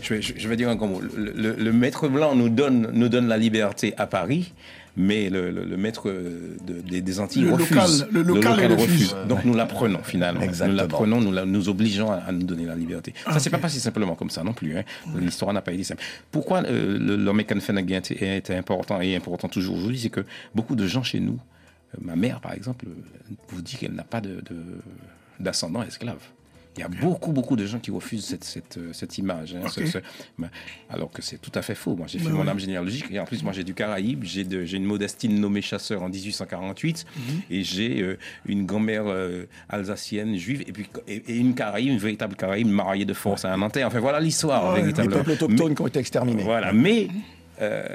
[0.00, 2.90] je, vais, je vais dire un grand mot, le, le- le maître blanc nous donne,
[2.92, 4.52] nous donne la liberté à Paris,
[4.96, 7.70] mais le, le- le maître euh, de- des, des Antilles Le refuse.
[7.76, 9.16] local- le local, il refuse.
[9.28, 10.40] Donc, nous l'apprenons, finalement.
[10.40, 10.70] Exactement.
[10.72, 13.12] Nous l'apprenons, nous, la- nous obligeons à, à nous donner la liberté.
[13.30, 14.76] Ça, c'est pas passé simplement comme ça non plus.
[14.78, 14.84] hein.
[15.18, 16.02] L'histoire n'a pas été simple.
[16.30, 20.76] Pourquoi euh, le- l'American Flag est, est important et important toujours aujourd'hui, c'est que beaucoup
[20.76, 21.38] de gens chez nous,
[21.94, 24.80] euh, ma mère, par exemple, euh, vous dit qu'elle n'a pas de, de-
[25.40, 26.18] d'ascendant esclave.
[26.76, 29.54] Il y a beaucoup, beaucoup de gens qui refusent cette, cette, euh, cette image.
[29.54, 29.98] hein, ce- ce-
[30.90, 31.96] alors que c'est tout à fait faux.
[31.96, 32.48] Moi, j'ai fait Bah mon ouais.
[32.48, 33.06] arbre généalogique.
[33.10, 34.24] Et en plus, moi, j'ai du Caraïbe.
[34.24, 34.42] J'ai,
[34.76, 37.06] une Modestine nommée chasseur en 1848.
[37.16, 37.22] Mhm.
[37.50, 40.64] Et j'ai euh, une grand-mère euh, alsacienne, juive.
[40.66, 43.82] Et, puis, et, et une Caraïbe, une véritable Caraïbe mariée de force à un Nantais.
[43.84, 46.42] Enfin, voilà l'histoire, Ouais, Les peuples autochtones qui ont été exterminés.
[46.42, 47.08] Voilà, mais
[47.62, 47.86] euh,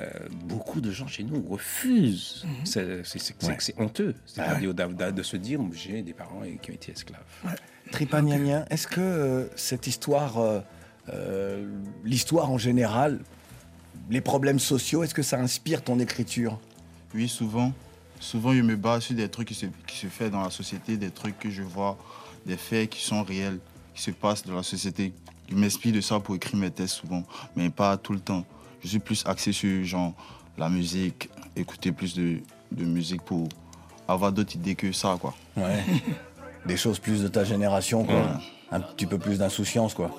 [0.46, 2.46] beaucoup de gens chez nous refusent.
[2.64, 3.56] C'est, c'est- c'est- Ouais.
[3.60, 4.16] c'est honteux.
[4.26, 7.22] C'est-à-dire d'a- d'a- de se dire, j'ai des parents qui ont été esclaves.
[7.92, 10.60] Tripagnanien, est-ce que euh, cette histoire, euh,
[11.10, 11.68] euh,
[12.04, 13.20] l'histoire en général,
[14.10, 16.60] les problèmes sociaux, est-ce que ça inspire ton écriture?
[17.14, 17.74] Oui, souvent.
[18.20, 20.98] Souvent, je me base sur des trucs qui se, qui se font dans la société,
[20.98, 21.98] des trucs que je vois,
[22.46, 23.60] des faits qui sont réels,
[23.94, 25.14] qui se passent dans la société.
[25.50, 27.24] Je m'inspire de ça pour écrire mes textes souvent,
[27.56, 28.46] mais pas tout le temps.
[28.84, 30.14] Je suis plus axé sur genre,
[30.58, 32.40] la musique, écouter plus de,
[32.72, 33.48] de musique pour
[34.08, 35.36] avoir d'autres idées que ça, quoi.
[35.58, 35.84] Ouais.
[36.66, 38.16] Des choses plus de ta génération, quoi.
[38.16, 38.22] Ouais.
[38.74, 40.12] Un petit peu plus d'insouciance, quoi.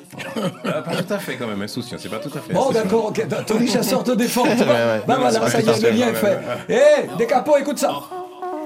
[0.66, 2.52] Euh, pas tout à fait quand même, insouciant, c'est pas tout à fait.
[2.52, 3.26] Bon, d'accord, ok.
[3.46, 4.42] Tony Chasseur te défend.
[4.56, 4.66] tu vois.
[4.66, 5.02] ouais.
[5.06, 6.38] Bah voilà, pas ça y à est, le lien est ouais, fait.
[6.68, 7.94] ouais, Hé, des capots, écoute ça.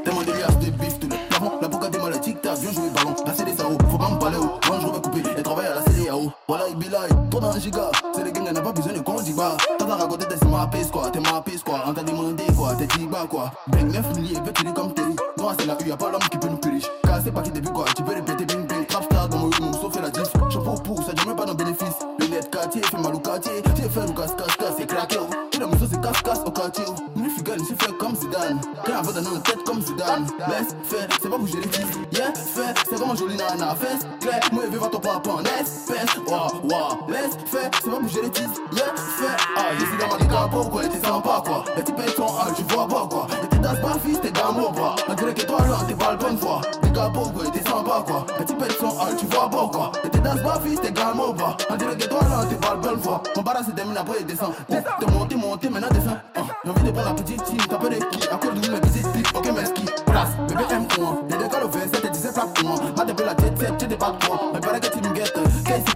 [0.04, 1.52] Demandez les des bifs, tous les plafons.
[1.60, 3.14] La boca des malades, tic tac, viens jouer ballon.
[3.26, 4.58] La CD, ça haut, faut pas me parler haut.
[4.66, 6.32] Moi, je vais couper et travailler à la CDAO.
[6.48, 7.90] Voilà, il be like, trop dans un giga.
[8.14, 9.56] C'est les gangs, n'a pas besoin de condibat.
[9.78, 11.10] T'as à raconter, t'es ma piste, quoi.
[11.10, 11.82] T'es ma piste, quoi.
[11.86, 12.74] On t'a demandé, quoi.
[12.76, 13.52] T'es tiba, quoi.
[13.68, 15.15] Bang 9 milliers, petit comme Terry.
[15.58, 16.82] C'est la U, y'a pas l'homme qui peut nous périr.
[17.04, 17.84] Cassé pas qui début, quoi.
[17.96, 18.86] Tu peux répéter, bing bing.
[18.86, 20.32] Trap star dans mon room, sauf la diff.
[20.50, 21.96] Chapeau pour, ça jamais pas dans bénéfice.
[22.18, 23.52] Lunettes quartier, fait mal au quartier.
[23.76, 25.16] J'ai fait ou casse, casse, casse, c'est craqué.
[25.20, 25.26] oh.
[25.50, 26.84] Qui la maison, c'est casse, casse au quartier.
[26.88, 26.94] oh.
[27.14, 28.60] Nous, figure, c'est fait comme Zidane.
[28.84, 30.26] Quand avant dans une tête comme Zidane.
[30.48, 31.86] Laisse faire, c'est pas bouger les fils.
[32.12, 33.74] Yeah, fait, c'est vraiment joli nana.
[33.76, 36.16] Fesse, clair, moi, je vais voir ton papa en espèce.
[36.26, 37.08] Waouh, waouh.
[37.08, 38.50] Laisse faire, c'est pas bouger les fils.
[38.72, 40.82] Yeah, fait, ah, je suis dans ma décapo, quoi.
[40.82, 41.64] T'es sympa, quoi?
[41.84, 43.26] Tu payes ton âge, tu vois pas, quoi?
[43.66, 44.94] T'es dans pas fils, t'es gamin, quoi.
[45.16, 46.60] Dirait que toi, là, t'es pas le bonne fois.
[46.82, 47.46] Décapo, quoi.
[47.46, 48.26] Et t'es sympa, quoi.
[48.40, 49.92] Et tu payes ton âge, tu vois pas, quoi.
[50.04, 51.56] Et t'es dans pas fils, t'es gamin, quoi.
[51.76, 53.22] Dirait que toi, là, t'es pas le bonne fois.
[53.34, 54.52] Mon barra se termine après, il descend.
[54.68, 56.16] T'es monté, monté, maintenant descend.
[56.36, 58.28] Ah, J'ai envie de prendre la petite team, t'as des qui.
[58.28, 59.84] À cause de mes petites clips, ok, mais ski.
[60.06, 61.30] Place, bébé M1.
[61.30, 62.78] Y'a des gars au 27 et 17 plaques pour moi.
[62.96, 64.40] Ma depuis la tête, c'est des pas de toi.
[64.54, 64.95] Mais paraît que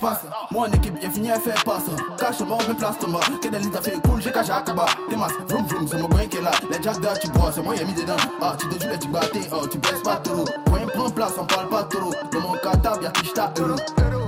[0.01, 0.21] passe?
[0.51, 1.85] Moi, en équipe, j'ai fini à faire passe.
[2.19, 3.21] Cache-moi, on place ton bas.
[3.41, 4.87] Que des lits à faire cool, j'ai caché à Kaba.
[5.09, 6.51] T'es masse, vroom vroom, c'est mon coin qui est là.
[6.71, 8.17] Les jacks d'art, tu bois, c'est moi, y'a mis dedans.
[8.41, 10.45] Ah, tu déjoues les tu battais, oh, tu baisses pas trop.
[10.67, 12.13] Coin prend place, on parle pas trop.
[12.33, 13.77] Dans mon catable, y'a Kishta, euro.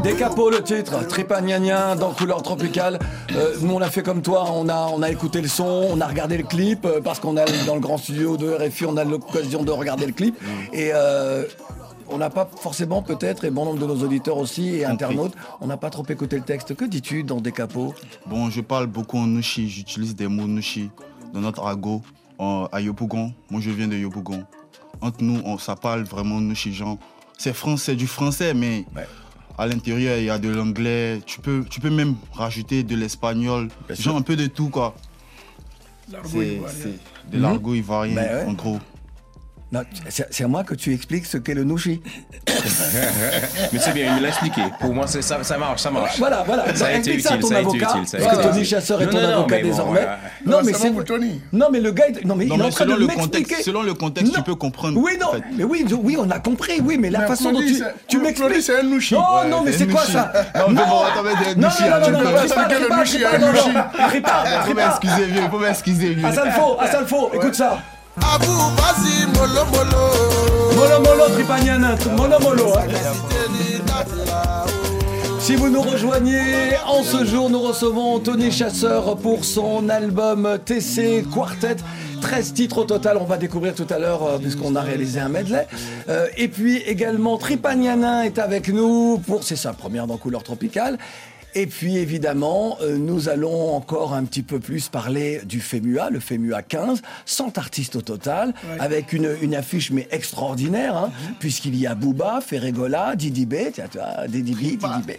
[0.03, 2.99] Des capots, le titre, Tripagnanien dans Couleur Tropicale.
[3.37, 6.01] Euh, nous, on a fait comme toi, on a, on a écouté le son, on
[6.01, 8.97] a regardé le clip, euh, parce qu'on a dans le grand studio de RFI, on
[8.97, 10.37] a l'occasion de regarder le clip.
[10.73, 11.45] Et euh,
[12.09, 15.67] on n'a pas forcément, peut-être, et bon nombre de nos auditeurs aussi, et internautes, on
[15.67, 16.75] n'a pas trop écouté le texte.
[16.75, 17.95] Que dis-tu dans Des capots?
[18.27, 20.91] Bon, je parle beaucoup en Nushi, j'utilise des mots Nushi
[21.33, 22.03] dans notre argot
[22.39, 23.33] à Yopougon.
[23.51, 24.45] Moi, je viens de Yopougon.
[25.01, 26.99] Entre nous, on, ça parle vraiment Nushi, genre.
[27.39, 28.85] C'est français, du français, mais
[29.59, 31.21] à l'intérieur, il y a de l'anglais.
[31.27, 34.95] Tu peux, tu peux même rajouter de l'espagnol, genre un peu de tout, quoi.
[36.11, 36.29] L'argot
[36.69, 36.99] C'est
[37.31, 38.45] de l'argot ivoirien, Ben ouais.
[38.51, 38.79] en gros.
[39.73, 39.81] Non,
[40.11, 42.03] c'est à moi que tu expliques ce qu'est le nouchi.
[43.73, 44.61] Mais c'est bien, il me l'a expliqué.
[44.79, 46.19] Pour moi, ça, ça marche, ça marche.
[46.19, 46.75] Voilà, voilà.
[46.75, 48.07] Ça a été ça à utile, ton ça a été utile.
[48.07, 48.65] ça parce que Tony.
[48.67, 50.01] Chasseur est Non, ton non, non, avocat mais bon, désormais.
[50.45, 51.41] Non, Ah, mais c'est Tony.
[51.55, 53.07] Non, mais le gars, non mais Non, il est mais en train selon de le
[53.07, 53.43] m'expliquer.
[53.45, 54.39] contexte, selon le contexte, Non.
[54.39, 54.99] tu peux comprendre.
[55.01, 55.43] Oui, non, en fait.
[55.57, 57.61] mais oui, oui, on a compris, oui, mais la Mais façon dont
[58.09, 58.63] tu, m'expliques.
[58.63, 59.15] c'est un nouchi.
[59.15, 60.83] Non, non, mais c'est quoi ça Non, non,
[61.57, 62.33] nouchi, non, non, non, non, non,
[66.91, 67.77] non,
[68.21, 68.35] ça.
[68.35, 69.27] Abou, vas-y,
[72.41, 72.83] mollo, hein.
[75.41, 81.25] Si vous nous rejoignez, en ce jour, nous recevons Tony Chasseur pour son album TC
[81.33, 81.77] Quartet.
[82.21, 85.29] 13 titres au total, on va découvrir tout à l'heure euh, puisqu'on a réalisé un
[85.29, 85.67] medley.
[86.09, 90.99] Euh, et puis également Tripaniana est avec nous pour c'est sa première dans Couleur Tropicale.
[91.55, 96.21] Et puis évidemment, euh, nous allons encore un petit peu plus parler du FEMUA, le
[96.21, 101.87] FEMUA 15, 100 artistes au total, avec une, une affiche mais extraordinaire, hein, puisqu'il y
[101.87, 103.85] a Booba, Ferregola, Didi B, tiens,
[104.29, 104.77] Didi B, Didi
[105.07, 105.11] B,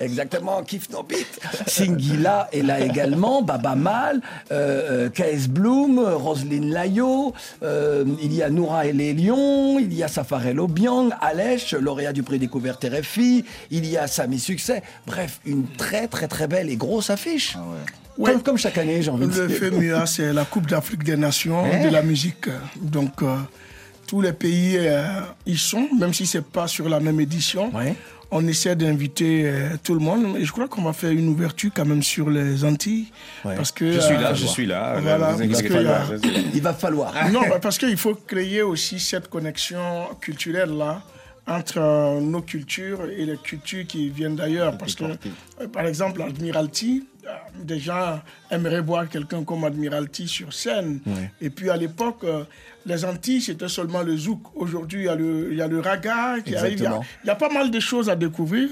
[0.00, 4.20] exactement, Kiff No Beat, Singila est là également, Baba Mal,
[4.52, 7.32] euh, euh, KS Bloom, Roselyne Layo,
[7.62, 12.12] euh, il y a Noura et les Lions, il y a Safarel Obiang, Alèche, lauréat
[12.12, 16.68] du prix découverte RFI, il y a Samy Succès, bref, une très très très belle
[16.68, 17.56] et grosse affiche.
[18.22, 19.56] Comme, comme chaque année, j'ai envie de Le dire.
[19.58, 22.48] FEMUA, c'est la Coupe d'Afrique des Nations de la musique.
[22.82, 23.36] Donc, euh,
[24.08, 25.04] tous les pays euh,
[25.46, 27.70] y sont, même si c'est pas sur la même édition.
[28.30, 30.36] On essaie d'inviter euh, tout le monde.
[30.36, 33.06] Et je crois qu'on va faire une ouverture quand même sur les Antilles.
[33.42, 35.00] Parce que, Je suis là, euh, je suis là.
[35.00, 36.42] Voilà, Vous inquiétez parce que, pas, euh, je suis là.
[36.54, 37.14] Il va falloir.
[37.32, 41.02] non, bah, parce qu'il faut créer aussi cette connexion culturelle-là
[41.48, 44.76] entre euh, nos cultures et les cultures qui viennent d'ailleurs.
[44.78, 47.28] Parce que, euh, par exemple, l'Admiralty, euh,
[47.62, 48.20] des gens
[48.50, 51.00] aimeraient voir quelqu'un comme Admiralty sur scène.
[51.40, 52.44] Et puis à l'époque, euh,
[52.86, 54.40] les Antilles, c'était seulement le zouk.
[54.54, 56.78] Aujourd'hui, il y a le, il y a le raga qui arrive.
[56.78, 56.86] Il y
[57.30, 58.68] a- y, pas mal de choses à découvrir.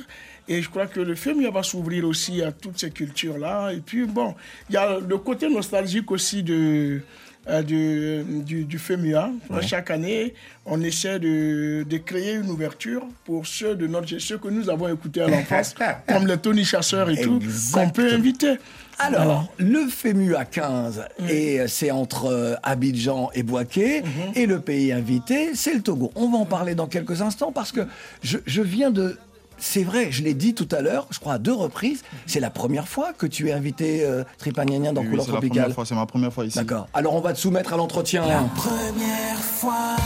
[0.49, 3.73] Et je crois que le film il va s'ouvrir aussi à toutes ces cultures-là.
[3.73, 4.35] Et puis, bon,
[4.71, 7.01] il y a le côté nostalgique aussi de,
[7.49, 9.31] euh, du, du, du FEMUA.
[9.63, 10.35] Chaque année,
[10.65, 14.89] on essaie de, de créer une ouverture pour ceux de notre ceux que nous avons
[14.93, 15.75] écoutés à l'enfance,
[16.09, 17.41] comme les Tony Chasseurs et tout,
[17.73, 18.57] qu'on peut inviter.
[18.99, 24.03] Alors, le FEMUA 15, et euh, c'est entre euh, Abidjan et Boaké,
[24.35, 26.11] et le pays invité, c'est le Togo.
[26.15, 27.81] On va en parler dans quelques instants parce que
[28.23, 29.19] je, je viens de...
[29.59, 32.51] C'est vrai, je l'ai dit tout à l'heure, je crois à deux reprises, c'est la
[32.51, 35.63] première fois que tu es invité euh, Tripagnanien dans Oui, Couleur c'est la Tropicale.
[35.63, 36.59] première fois, c'est ma première fois ici.
[36.59, 36.89] D'accord.
[36.93, 38.23] Alors on va te soumettre à l'entretien.
[38.55, 39.97] Première fois.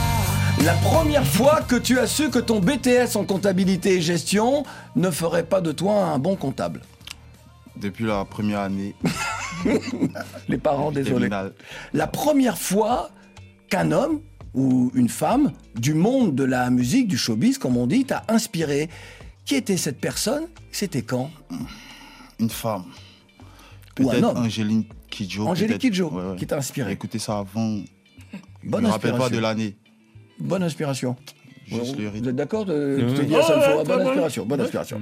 [0.63, 4.63] La première fois que tu as su que ton BTS en comptabilité et gestion
[4.95, 6.81] ne ferait pas de toi un bon comptable.
[7.75, 8.95] Depuis la première année.
[10.47, 11.29] Les parents, désolé.
[11.93, 13.09] La première fois
[13.69, 14.21] qu'un homme
[14.53, 18.89] ou une femme du monde de la musique, du showbiz, comme on dit, t'a inspiré.
[19.51, 20.45] Qui était cette personne?
[20.71, 21.29] C'était quand?
[22.39, 22.85] Une femme.
[23.99, 24.37] Ou un Peut-être homme.
[24.45, 25.53] Angéline Kidjo.
[25.53, 25.77] Peut-être.
[25.77, 26.35] Kidjo, Ouais, ouais.
[26.37, 26.93] qui t'a inspiré.
[26.93, 27.81] Écoutez ça avant.
[28.63, 29.35] Bonne je me rappelle pas inspiration.
[29.35, 29.75] de l'année.
[30.39, 31.17] Bonne inspiration.
[31.67, 32.29] Juste le Vous rythme.
[32.29, 34.07] êtes d'accord de, te Ouais, à seule ouais, fois, bonne bon.
[34.11, 35.01] inspiration, bonne inspiration.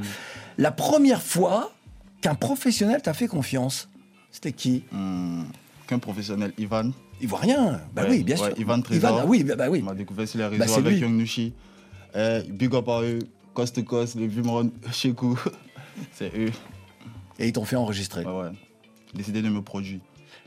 [0.58, 1.72] La première fois
[2.22, 3.88] qu'un professionnel t'a fait confiance,
[4.32, 4.84] c'était qui?
[4.91, 5.43] Hmm,
[5.86, 6.89] Qu'un professionnel, Ivan.
[7.22, 8.60] Ivoirien Bah Ouais, oui, bien ouais, sûr.
[8.60, 9.12] Ivan Trésor.
[9.12, 9.82] Ivan, ah oui, bah, bah oui.
[9.84, 11.00] On m'a découvert sur les réseaux Bah, avec.
[11.00, 11.54] Young Nushi.
[12.16, 13.20] Eh, big up à eux.
[13.54, 15.38] Coast to Coast, les Vimron, Shekou.
[16.14, 16.52] C'est eux.
[17.39, 18.24] Et ils t'ont fait enregistrer.
[18.26, 18.52] Ouais, ouais.
[19.14, 20.00] Décidé de me produire.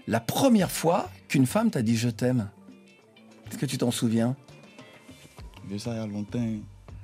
[0.07, 2.49] La première fois qu'une femme t'a dit je t'aime,
[3.51, 4.35] est-ce que tu t'en souviens?
[5.69, 6.45] J'ai vu ça il y a longtemps.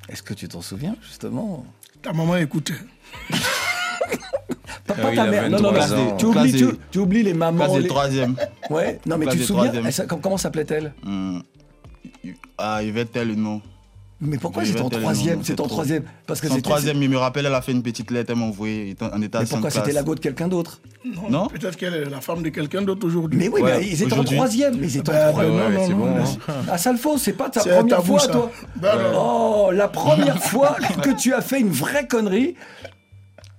[0.09, 1.65] Est-ce que tu t'en souviens, justement?
[2.03, 2.75] Ta maman écoutait.
[4.87, 5.51] Pas, Ah oui, ta mère.
[5.51, 6.09] Non, non, 23 non.
[6.13, 6.17] ans.
[6.17, 7.67] Tu oublies, tu, oublies les mamans.
[7.67, 8.37] classe les- troisième.
[8.71, 8.99] Ouais.
[9.05, 10.95] Non, mais Classe tu te souviens elle Comment s'appelait-elle?
[11.03, 11.41] Hmm.
[12.57, 13.61] Ah, Yvette, le nom.
[14.21, 17.17] Mais pourquoi c'est en troisième C'est en troisième Parce que Son c'était- troisième, il me
[17.19, 19.71] rappelle, elle a fait une petite lettre, elle m'a envoyé en état Mais de pourquoi
[19.71, 20.81] c'était la go de quelqu'un d'autre
[21.31, 23.39] Non Peut-être qu'elle est la femme de quelqu'un d'autre aujourd'hui.
[23.39, 24.77] Mais oui, Ouais, mais ils étaient en troisième.
[24.77, 25.57] Mais ils étaient Bah, en troisième.
[25.57, 26.39] bah, non, non, non, non.
[26.69, 28.33] Ah, Salfo, c'est pas ta C'est première tabou, fois, ça.
[28.33, 29.67] toi Bah, non.
[29.67, 32.57] Oh, la première fois que tu as fait une vraie connerie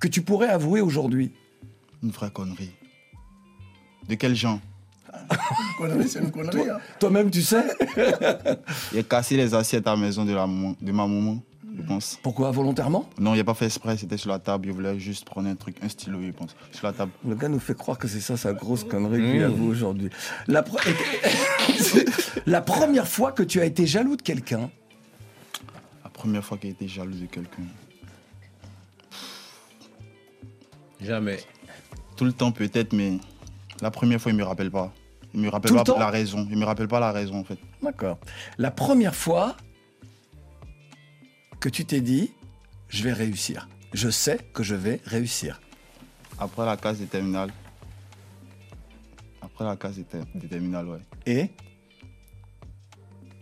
[0.01, 1.32] que tu pourrais avouer aujourd'hui.
[2.03, 2.72] Une vraie connerie.
[4.10, 4.60] De quel genre?
[5.77, 6.69] Connerie, c'est une connerie.
[6.69, 6.77] hein.
[6.99, 7.63] Toi-même, tu sais
[8.93, 11.41] Il a cassé les assiettes à la maison de, la maman, de ma maman,
[11.77, 12.19] je pense.
[12.21, 13.09] Pourquoi Volontairement?
[13.19, 14.67] Non, il n'a pas fait exprès, c'était sur la table.
[14.67, 16.55] Il voulait juste prendre un truc, un stylo, je pense.
[16.71, 17.11] Sur la table.
[17.27, 19.43] Le gars nous fait croire que c'est ça sa grosse connerie qu'il Mmh.
[19.43, 20.09] avoue aujourd'hui.
[20.47, 20.80] La, pre-
[22.45, 24.69] la première fois que tu as été jaloux de quelqu'un,
[26.03, 27.63] La première fois qu'il était jaloux de quelqu'un.
[31.01, 31.39] Jamais.
[32.17, 33.19] Tout le temps peut-être, mais
[33.82, 34.91] la première fois, il ne me rappelle pas.
[35.34, 36.47] Il me rappelle Tout pas la raison.
[36.49, 37.59] Il me rappelle pas la raison en fait.
[37.84, 38.17] D'accord.
[38.57, 39.55] La première fois
[41.59, 42.32] que tu t'es dit,
[42.88, 43.67] je vais réussir.
[43.93, 45.59] Je sais que je vais réussir.
[46.39, 47.51] Après la case des terminales.
[49.41, 50.99] Après la case des, ter- des terminales, ouais.
[51.25, 51.49] Et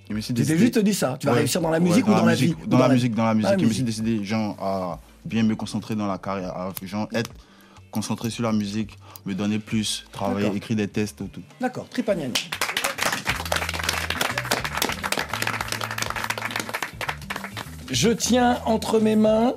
[0.09, 1.17] Je me suis Tu t'es décidé- juste dit ça.
[1.19, 1.39] Tu vas Ouais.
[1.39, 3.33] réussir dans la Ouais, musique ou dans la musique, vie Dans, la musique, dans la
[3.33, 3.51] musique.
[3.51, 4.03] La Je me suis musique.
[4.05, 7.31] décidé, genre, à bien me concentrer dans la carrière, à genre, être
[7.91, 11.41] concentré sur la musique, me donner plus, travailler, écrire des tests, tout.
[11.59, 12.33] D'accord, Tripagnani.
[17.89, 19.53] Je tiens entre mes mains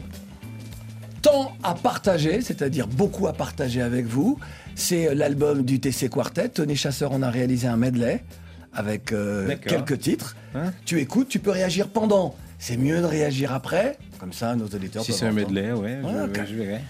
[1.22, 4.38] tant à partager, c'est-à-dire beaucoup à partager avec vous.
[4.74, 6.48] C'est l'album du TC Quartet.
[6.48, 8.24] Tony Chasseur en a réalisé un medley
[8.72, 10.36] avec euh, quelques titres.
[10.54, 12.34] Hein tu écoutes, tu peux réagir pendant.
[12.62, 15.48] C'est mieux de réagir après, comme ça nos auditeurs Si peuvent c'est un entendre.
[15.54, 16.40] medley, ouais, je, Ouais, ok.
[16.46, 16.80] je verrai.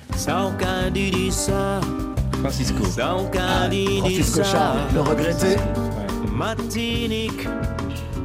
[2.41, 2.83] Francisco.
[3.71, 4.45] Dit Francisco ça.
[4.45, 5.57] Charles, le regretté.
[6.35, 7.47] Martinique,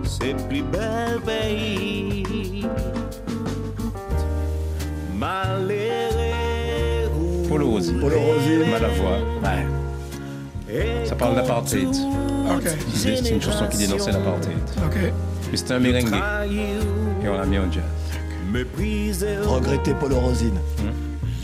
[0.05, 2.65] c'est plus bel pays.
[5.15, 7.47] Malheureux.
[7.47, 7.93] Polo Rossi.
[7.93, 8.57] Polo Rossi.
[8.71, 9.19] Malavoie.
[9.43, 11.05] Ouais.
[11.05, 11.89] Ça parle d'apartheid.
[11.89, 12.63] Ok.
[12.93, 14.57] C'est c'est une chanson qui dénonçait l'apartheid.
[14.83, 14.97] Ok.
[15.51, 16.09] Mais c'était un merengue.
[17.29, 17.45] On l'a.
[19.47, 20.59] Regretté Polo Rosine.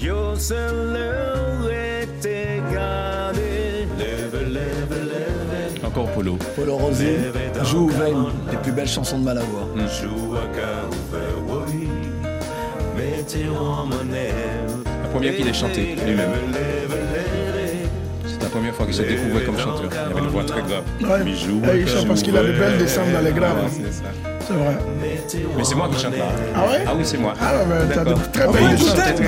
[0.01, 0.99] Yo seul
[2.01, 3.87] était gardé.
[3.99, 5.85] Lève, lève, lève.
[5.85, 6.37] Encore Polo.
[6.55, 7.31] Polo Rosine
[7.63, 9.67] joue Veine, les plus belles chansons de Malavoie.
[13.85, 14.31] Monnaie.
[15.03, 16.31] La première qu'il ait chanté lui-même.
[18.25, 19.89] C'est la première fois qu'il se découvrait comme chanteur.
[19.91, 20.83] Il avait une voix très grave.
[21.01, 21.79] Ouais.
[21.79, 23.57] Il chante parce qu'il a de belles descentes dans les graves.
[23.57, 23.85] Ouais,
[24.25, 24.30] hein.
[24.51, 24.77] C'est vrai.
[25.57, 26.25] Mais c'est moi qui chante là.
[26.55, 27.33] Ah ouais Ah oui, c'est moi.
[27.41, 28.97] Ah mais t'as de très On belles peut descentes.
[29.19, 29.25] écouter.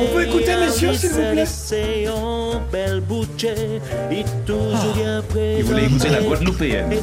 [0.00, 2.60] On peut écouter, messieurs, s'il vous plaît présent.
[5.58, 6.94] Il voulait écouter la Guadeloupéenne.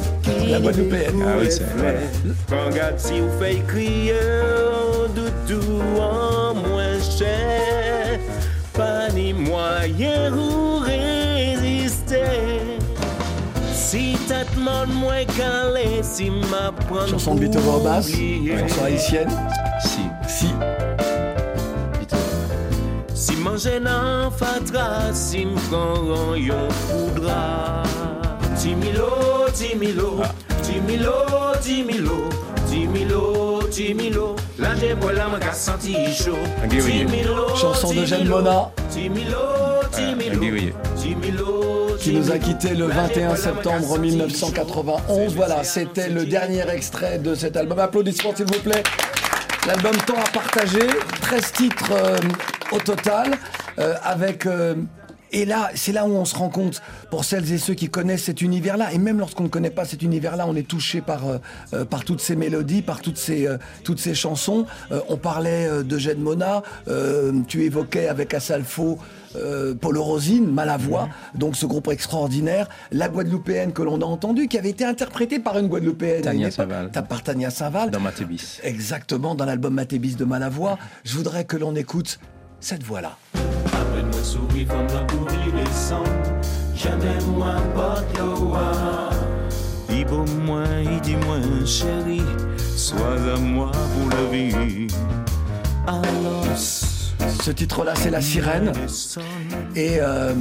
[0.48, 1.22] La Guadeloupéenne.
[1.26, 2.66] Ah oui, c'est voilà.
[2.66, 4.14] Regarde si vous faites crier
[5.14, 5.62] doudou
[6.00, 8.18] en moins cher.
[8.74, 10.30] Pas ni moyen
[13.90, 19.28] Si t'as demandé moins calé, si ma prendre Chanson de Beethoven au basse, chanson haïtienne.
[19.82, 20.02] Si.
[20.28, 20.46] Si.
[23.12, 27.82] Si manger nan fatra, si m'prend yon poudra.
[28.56, 30.22] Timilo, timilo,
[30.62, 31.12] timilo,
[31.60, 32.28] timilo,
[32.70, 34.36] timilo, timilo.
[34.60, 36.38] La j'ai bois la m'a senti chaud.
[36.68, 38.70] Timilo, Chanson de Jeanne Mona.
[38.88, 40.70] Timilo, timilo,
[42.00, 45.34] qui nous a quittés le 21 septembre 1991.
[45.34, 47.78] Voilà, c'était le dernier extrait de cet album.
[47.78, 48.82] Applaudissements s'il vous plaît.
[49.66, 50.86] L'album Temps à partager,
[51.20, 52.16] 13 titres euh,
[52.72, 53.36] au total,
[53.78, 54.46] euh, avec...
[54.46, 54.76] euh,
[55.32, 56.80] et là, c'est là où on se rend compte,
[57.10, 60.02] pour celles et ceux qui connaissent cet univers-là, et même lorsqu'on ne connaît pas cet
[60.02, 61.20] univers-là, on est touché par,
[61.88, 63.46] par toutes ces mélodies, par toutes ces,
[63.84, 64.66] toutes ces chansons.
[65.08, 66.64] On parlait de Jeanne Mona,
[67.46, 68.98] tu évoquais avec Assalfo
[69.36, 74.58] euh, Polo Rosine, Malavoie, donc ce groupe extraordinaire, la Guadeloupéenne que l'on a entendue, qui
[74.58, 76.22] avait été interprétée par une Guadeloupéenne.
[76.22, 76.48] Tania
[77.08, 77.90] Par Tania Saval.
[77.90, 78.60] Dans Matébis.
[78.62, 80.78] Exactement, dans l'album Matébis de Malavoie.
[81.04, 82.18] Je voudrais que l'on écoute
[82.60, 83.16] cette voix-là.
[83.66, 86.06] Après moi souris comme la bougie descend
[86.74, 89.10] Jamais moi pas de loi
[89.90, 92.22] Il beau moi, il dit moi chérie
[92.76, 92.98] Sois
[93.34, 94.86] à moi pour la vie
[95.86, 96.44] Alors
[97.42, 98.72] Ce titre-là, c'est La Sirène.
[99.76, 100.34] Et euh,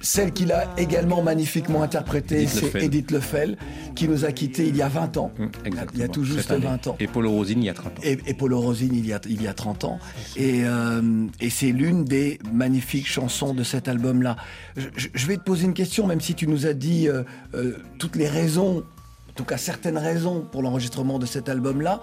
[0.00, 2.74] celle qu'il a également magnifiquement interprétée, c'est.
[2.82, 3.56] Edith Lefel,
[3.94, 5.32] qui nous a quittés il y a 20 ans.
[5.38, 5.50] Hum,
[5.94, 6.66] Il y a tout juste Cette année.
[6.66, 6.96] 20 ans.
[7.00, 8.02] Et Polo Rosine, il y a 30 ans.
[8.02, 9.98] Et, et Polo Rosine, il y a, il y a 30 ans.
[10.36, 14.36] Et, euh, et c'est l'une des magnifiques chansons de cet album-là.
[14.76, 17.22] Je, vais te poser une question, même si tu nous as dit euh,
[17.54, 22.00] euh, toutes les raisons, en tout cas certaines raisons pour l'enregistrement de cet album-là.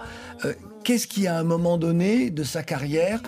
[0.84, 3.20] Qu'est-ce qui, à un moment donné de sa carrière,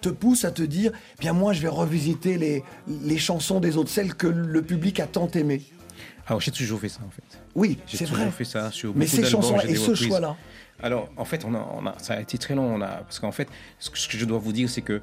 [0.00, 2.62] te pousse à te dire, bien moi, je vais revisiter les,
[3.04, 5.62] les chansons des autres, celles que le public a tant aimées
[6.26, 7.22] Alors, j'ai toujours fait ça, en fait.
[7.54, 8.30] Oui, J'ai toujours vrai.
[8.30, 10.36] fait ça sur Mais ces chansons-là et ce choix-là
[10.82, 12.74] Alors, en fait, on a, on a- ça a été très long.
[12.74, 13.48] On a, parce qu'en fait,
[13.78, 15.00] ce que, ce que je dois vous dire, c'est que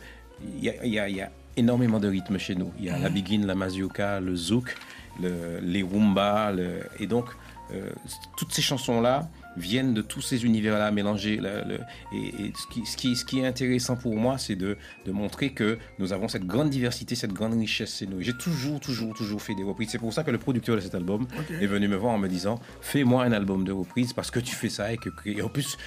[0.57, 2.71] il y a, y a- il y a énormément de rythmes chez nous.
[2.79, 4.75] Il y a la biguine, la mazurka, le zouk,
[5.21, 7.25] le- les rumba, le- et donc
[7.73, 7.89] euh,
[8.37, 11.37] toutes ces chansons-là, viennent de tous ces univers-là mélangés.
[11.37, 11.79] le- le-
[12.13, 15.11] et et ce, qui, ce, qui, ce qui est intéressant pour moi, c'est de, de
[15.11, 18.21] montrer que nous avons cette grande diversité, cette grande richesse chez nous.
[18.21, 19.89] J'ai toujours, toujours, toujours fait des reprises.
[19.91, 21.27] C'est pour ça que le producteur de cet album
[21.61, 24.55] est venu me voir en me disant Fais-moi un album de reprises parce que tu
[24.55, 25.09] fais ça et que.
[25.25, 25.77] Et en plus,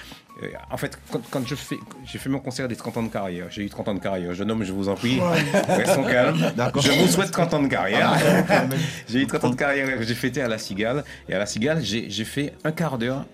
[0.43, 3.09] euh, en fait, quand, quand je fais, j'ai fait mon concert des 30 ans de
[3.09, 4.33] carrière, j'ai eu 30 ans de carrière.
[4.33, 5.61] Jeune homme, je vous en prie, Ouais.
[5.75, 6.37] restons calmes.
[6.81, 8.11] Je vous souhaite 30 ans de carrière.
[8.49, 8.65] Ah,
[9.07, 11.03] j'ai eu 30 ans de carrière, j'ai fêté à la Cigale.
[11.29, 13.25] Et à la Cigale, j'ai j'ai fait un quart d'heure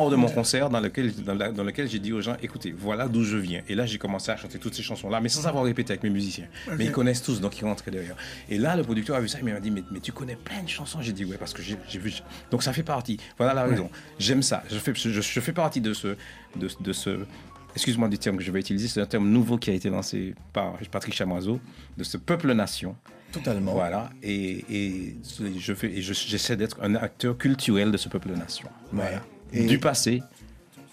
[0.00, 2.72] haut de mon concert dans lequel, dans, la- dans lequel j'ai dit aux gens écoutez,
[2.72, 3.62] voilà d'où je viens.
[3.68, 6.10] Et là, j'ai commencé à chanter toutes ces chansons-là, mais sans avoir répété avec mes
[6.10, 6.46] musiciens.
[6.78, 8.16] Mais ils connaissent tous, donc ils rentraient derrière.
[8.48, 10.62] Et là, le producteur a vu ça, il m'a dit mais, mais tu connais plein
[10.62, 12.12] de chansons J'ai dit ouais, parce que j'ai vu.
[12.50, 13.18] Donc ça fait partie.
[13.38, 13.90] Voilà la raison.
[14.18, 14.62] J'aime ça.
[14.70, 16.16] Je fais, je, je fais partie de ce.
[16.56, 17.20] De, de ce
[17.74, 20.34] Excuse-moi du terme que je vais utiliser, c'est un terme nouveau qui a été lancé
[20.52, 21.58] par Patrick Chamoiseau,
[21.96, 22.94] de ce peuple-nation.
[23.32, 23.72] Totalement.
[23.72, 24.10] Voilà.
[24.22, 25.16] Et, et
[25.58, 28.68] je fais, et je- j'essaie d'être un acteur culturel de ce peuple-nation.
[28.92, 29.22] Voilà.
[29.52, 30.22] Et- Du passé,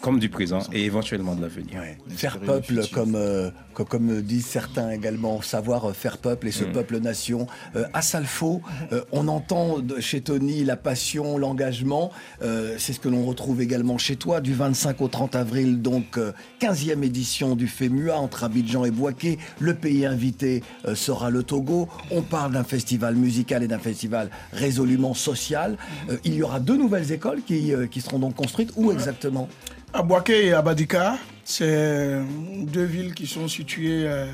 [0.01, 1.81] comme du présent, et éventuellement de l'avenir.
[2.09, 6.63] Faire peuple, comme, euh, co- comme disent certains également, savoir euh, faire peuple et ce
[6.63, 6.71] Mm.
[6.71, 7.47] peuple-nation.
[7.75, 8.61] Euh, à Salfo,
[8.93, 12.11] euh, on entend de- chez Tony la passion, l'engagement.
[12.41, 16.17] Euh, C'est ce que l'on retrouve également chez toi, du 25 au 30 avril, donc
[16.17, 19.37] euh, 15e édition du FEMUA entre Abidjan et Boaké.
[19.59, 21.89] Le pays invité euh, sera le Togo.
[22.09, 25.77] On parle d'un festival musical et d'un festival résolument social.
[26.09, 28.71] Euh, il y aura deux nouvelles écoles qui, euh, qui seront donc construites.
[28.77, 29.49] Où exactement?
[29.91, 32.21] À Boaké et à Badika, c'est
[32.63, 34.03] deux villes qui sont situées.
[34.05, 34.27] euh,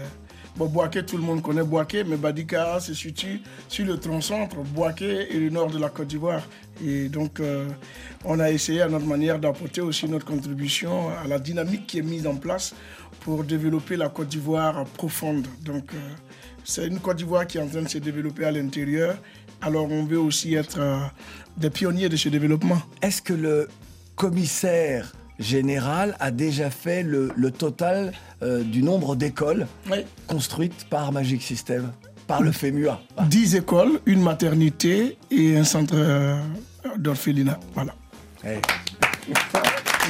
[0.58, 4.58] bon, Boaké, tout le monde connaît Boaké, mais Badika se situe sur le tronçon entre
[4.58, 6.44] Boaké et le nord de la Côte d'Ivoire.
[6.86, 7.70] Et donc, euh,
[8.26, 12.04] on a essayé à notre manière d'apporter aussi notre contribution à la dynamique qui est
[12.04, 12.76] mise en place
[13.22, 15.48] pour développer la Côte d'Ivoire profonde.
[15.62, 15.98] Donc, euh,
[16.66, 19.16] c'est une Côte d'Ivoire qui est en train de se développer à l'intérieur.
[19.62, 20.98] Alors, on veut aussi être euh,
[21.56, 22.82] des pionniers de ce développement.
[23.02, 23.70] Est-ce que le
[24.18, 29.68] commissaire général a déjà fait le, le total euh, du nombre d'écoles
[30.28, 31.92] construites par Magic System,
[32.28, 36.38] par le FEMUA 10 écoles, une maternité et un centre euh,
[36.98, 37.60] d'orphelinat.
[37.74, 37.94] Voilà.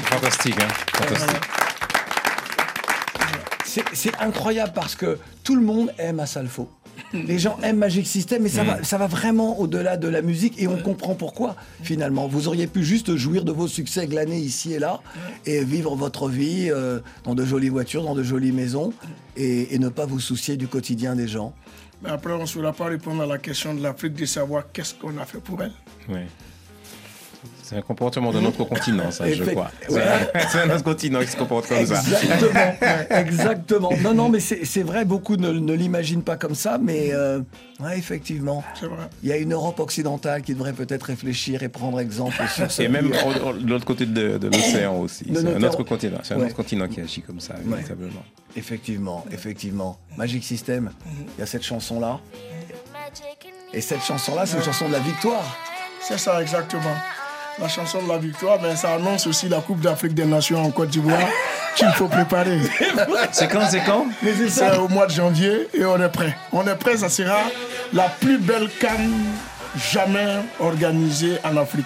[0.09, 1.41] Fantastique, hein Fantastique.
[3.65, 6.69] C'est c'est incroyable parce que tout le monde aime Asalfo.
[7.13, 8.67] Les gens aiment Magic System, mais ça, Mm.
[8.67, 12.27] va, ça va vraiment au-delà de la musique et on comprend pourquoi finalement.
[12.27, 14.99] Vous auriez pu juste jouir de vos succès glanés ici et là
[15.45, 18.91] et vivre votre vie euh, dans de jolies voitures, dans de jolies maisons
[19.37, 21.53] et, et ne pas vous soucier du quotidien des gens.
[22.03, 24.93] Mais après, on ne saura pas répondre à la question de l'Afrique de savoir qu'est-ce
[24.93, 25.71] qu'on a fait pour elle?
[26.09, 26.27] Ouais.
[27.63, 29.71] C'est un comportement de notre continent, ça, je crois.
[29.89, 30.01] Ouais.
[30.51, 31.99] C'est un autre continent qui se comporte comme ça.
[31.99, 32.75] Exactement,
[33.09, 33.89] exactement.
[34.03, 37.39] Non, non, mais c'est vrai, beaucoup ne, ne l'imaginent pas comme ça, mais euh,
[37.79, 38.63] ouais, effectivement.
[39.23, 42.81] Il y a une Europe occidentale qui devrait peut-être réfléchir et prendre exemple sur ce
[42.81, 45.25] Et même de l'autre côté de, de l'océan aussi.
[45.33, 46.19] C'est un autre continent.
[46.23, 46.45] C'est un Ouais.
[46.45, 47.61] autre continent qui agit comme ça, Ouais.
[47.77, 48.23] véritablement.
[48.55, 49.97] Effectivement, effectivement.
[50.17, 50.91] Magic System,
[51.37, 52.19] il y a cette chanson-là.
[53.73, 55.57] Et cette chanson-là, c'est une chanson de la victoire.
[56.01, 56.93] C'est ça, exactement.
[57.59, 60.71] La chanson de la victoire, mais ça annonce aussi la Coupe d'Afrique des Nations en
[60.71, 61.27] Côte d'Ivoire
[61.75, 62.59] qu'il faut préparer.
[63.31, 64.07] C'est quand, c'est quand?
[64.49, 66.35] C'est au mois de janvier et on est prêt.
[66.51, 67.39] On est prêt, ça sera
[67.93, 69.13] la plus belle canne
[69.91, 71.85] jamais organisée en Afrique.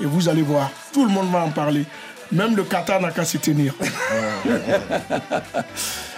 [0.00, 1.84] Et vous allez voir, tout le monde va en parler.
[2.32, 3.74] Même le Qatar n'a qu'à s'y tenir.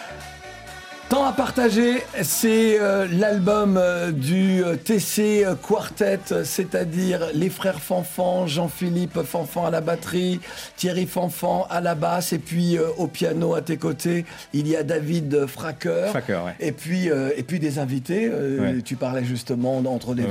[1.12, 8.46] Temps à partager, c'est euh, l'album euh, du euh, TC Quartet, c'est-à-dire les frères Fanfan,
[8.46, 10.40] Jean-Philippe Fanfan à la batterie,
[10.78, 14.82] Thierry Fanfan à la basse, et puis au piano à tes côtés, il y a
[14.84, 16.06] David Fracker.
[16.08, 16.54] Fracker, ouais.
[16.60, 18.30] Et puis, et puis des invités.
[18.30, 18.80] Ouais.
[18.82, 20.30] Tu parlais justement entre des ouais,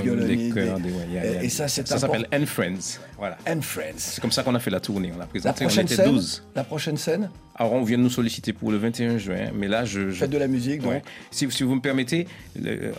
[1.19, 2.25] a- et ça, c'est Ça s'appelle.
[2.33, 2.97] And Friends.
[3.21, 3.37] Voilà.
[3.47, 3.99] And Friends.
[3.99, 5.11] C'est comme ça qu'on a fait la tournée.
[5.13, 5.63] On l'a La présenté.
[5.63, 6.43] On prochaine était scène 12.
[6.55, 9.85] La prochaine scène Alors, on vient de nous solliciter pour le 21 juin, mais là,
[9.85, 10.09] je.
[10.09, 10.15] je...
[10.21, 10.93] Faites de la musique, donc.
[10.93, 11.03] Ouais.
[11.29, 12.27] Si, si vous me permettez,
[12.59, 12.91] le- euh,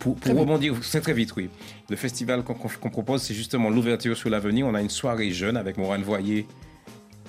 [0.00, 1.48] pour, rebondir, c'est très vite, oui.
[1.88, 4.66] Le festival qu'on propose, c'est justement l'ouverture sur l'avenir.
[4.66, 6.48] On a une soirée jeune avec Morane Voyer,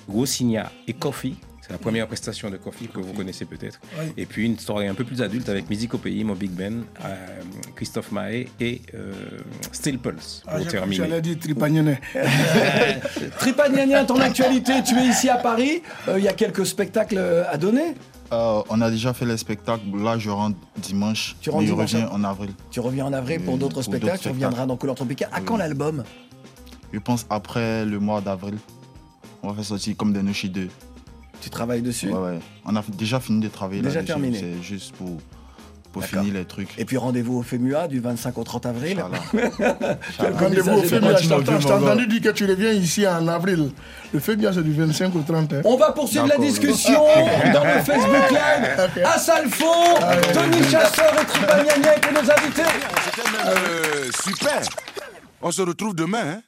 [0.08, 1.36] Rosigna et Coffee.
[1.70, 3.80] La première prestation de Coffee que vous connaissez peut-être.
[3.98, 4.12] Oui.
[4.16, 6.82] Et puis une soirée un peu plus adulte avec Musique au pays, mon Big Ben,
[7.04, 7.40] euh,
[7.76, 9.12] Christophe Mahé et euh,
[9.70, 10.96] Still Pulse Ah, pour que terminer.
[10.96, 11.36] J'allais dire
[14.06, 17.94] ton actualité, tu es ici à Paris, euh, il y a quelques spectacles à donner
[18.32, 19.82] Euh, on a déjà fait les spectacles.
[20.02, 21.36] Là, je rentre dimanche.
[21.40, 22.50] Tu rentres mais dimanche, je reviens hein en avril.
[22.70, 25.28] Tu reviens en avril pour d'autres spectacles, tu reviendras dans Couleur Tropicale.
[25.32, 25.44] À Oui.
[25.44, 26.04] quand l'album?
[26.92, 28.56] Je pense après le mois d'avril.
[29.42, 30.68] On va faire sortir comme des Noshi 2.
[31.40, 32.38] Tu travailles dessus Ouais, ouais.
[32.64, 34.06] On a déjà fini de travailler Déjà là-dessus.
[34.12, 34.38] terminé.
[34.38, 35.18] C'est juste pour
[35.92, 36.78] pour finir les trucs.
[36.78, 39.02] Et puis rendez-vous au FEMUA du 25 au 30 avril.
[40.38, 41.16] Rendez-vous au FEMIA.
[41.16, 43.70] Je t'entends- je t'ai entendu dire que tu reviens ici en avril.
[44.12, 45.52] Le FEMIA, c'est du 25 au 30.
[45.52, 45.60] hein.
[45.64, 46.92] On va poursuivre la discussion
[47.52, 49.04] dans le Facebook Live.
[49.04, 49.64] Assalfo,
[50.32, 52.62] Tony Chasseur et étaient nos invités.
[53.04, 54.60] C'était même euh, super.
[55.42, 56.22] On se retrouve demain.
[56.36, 56.40] Hein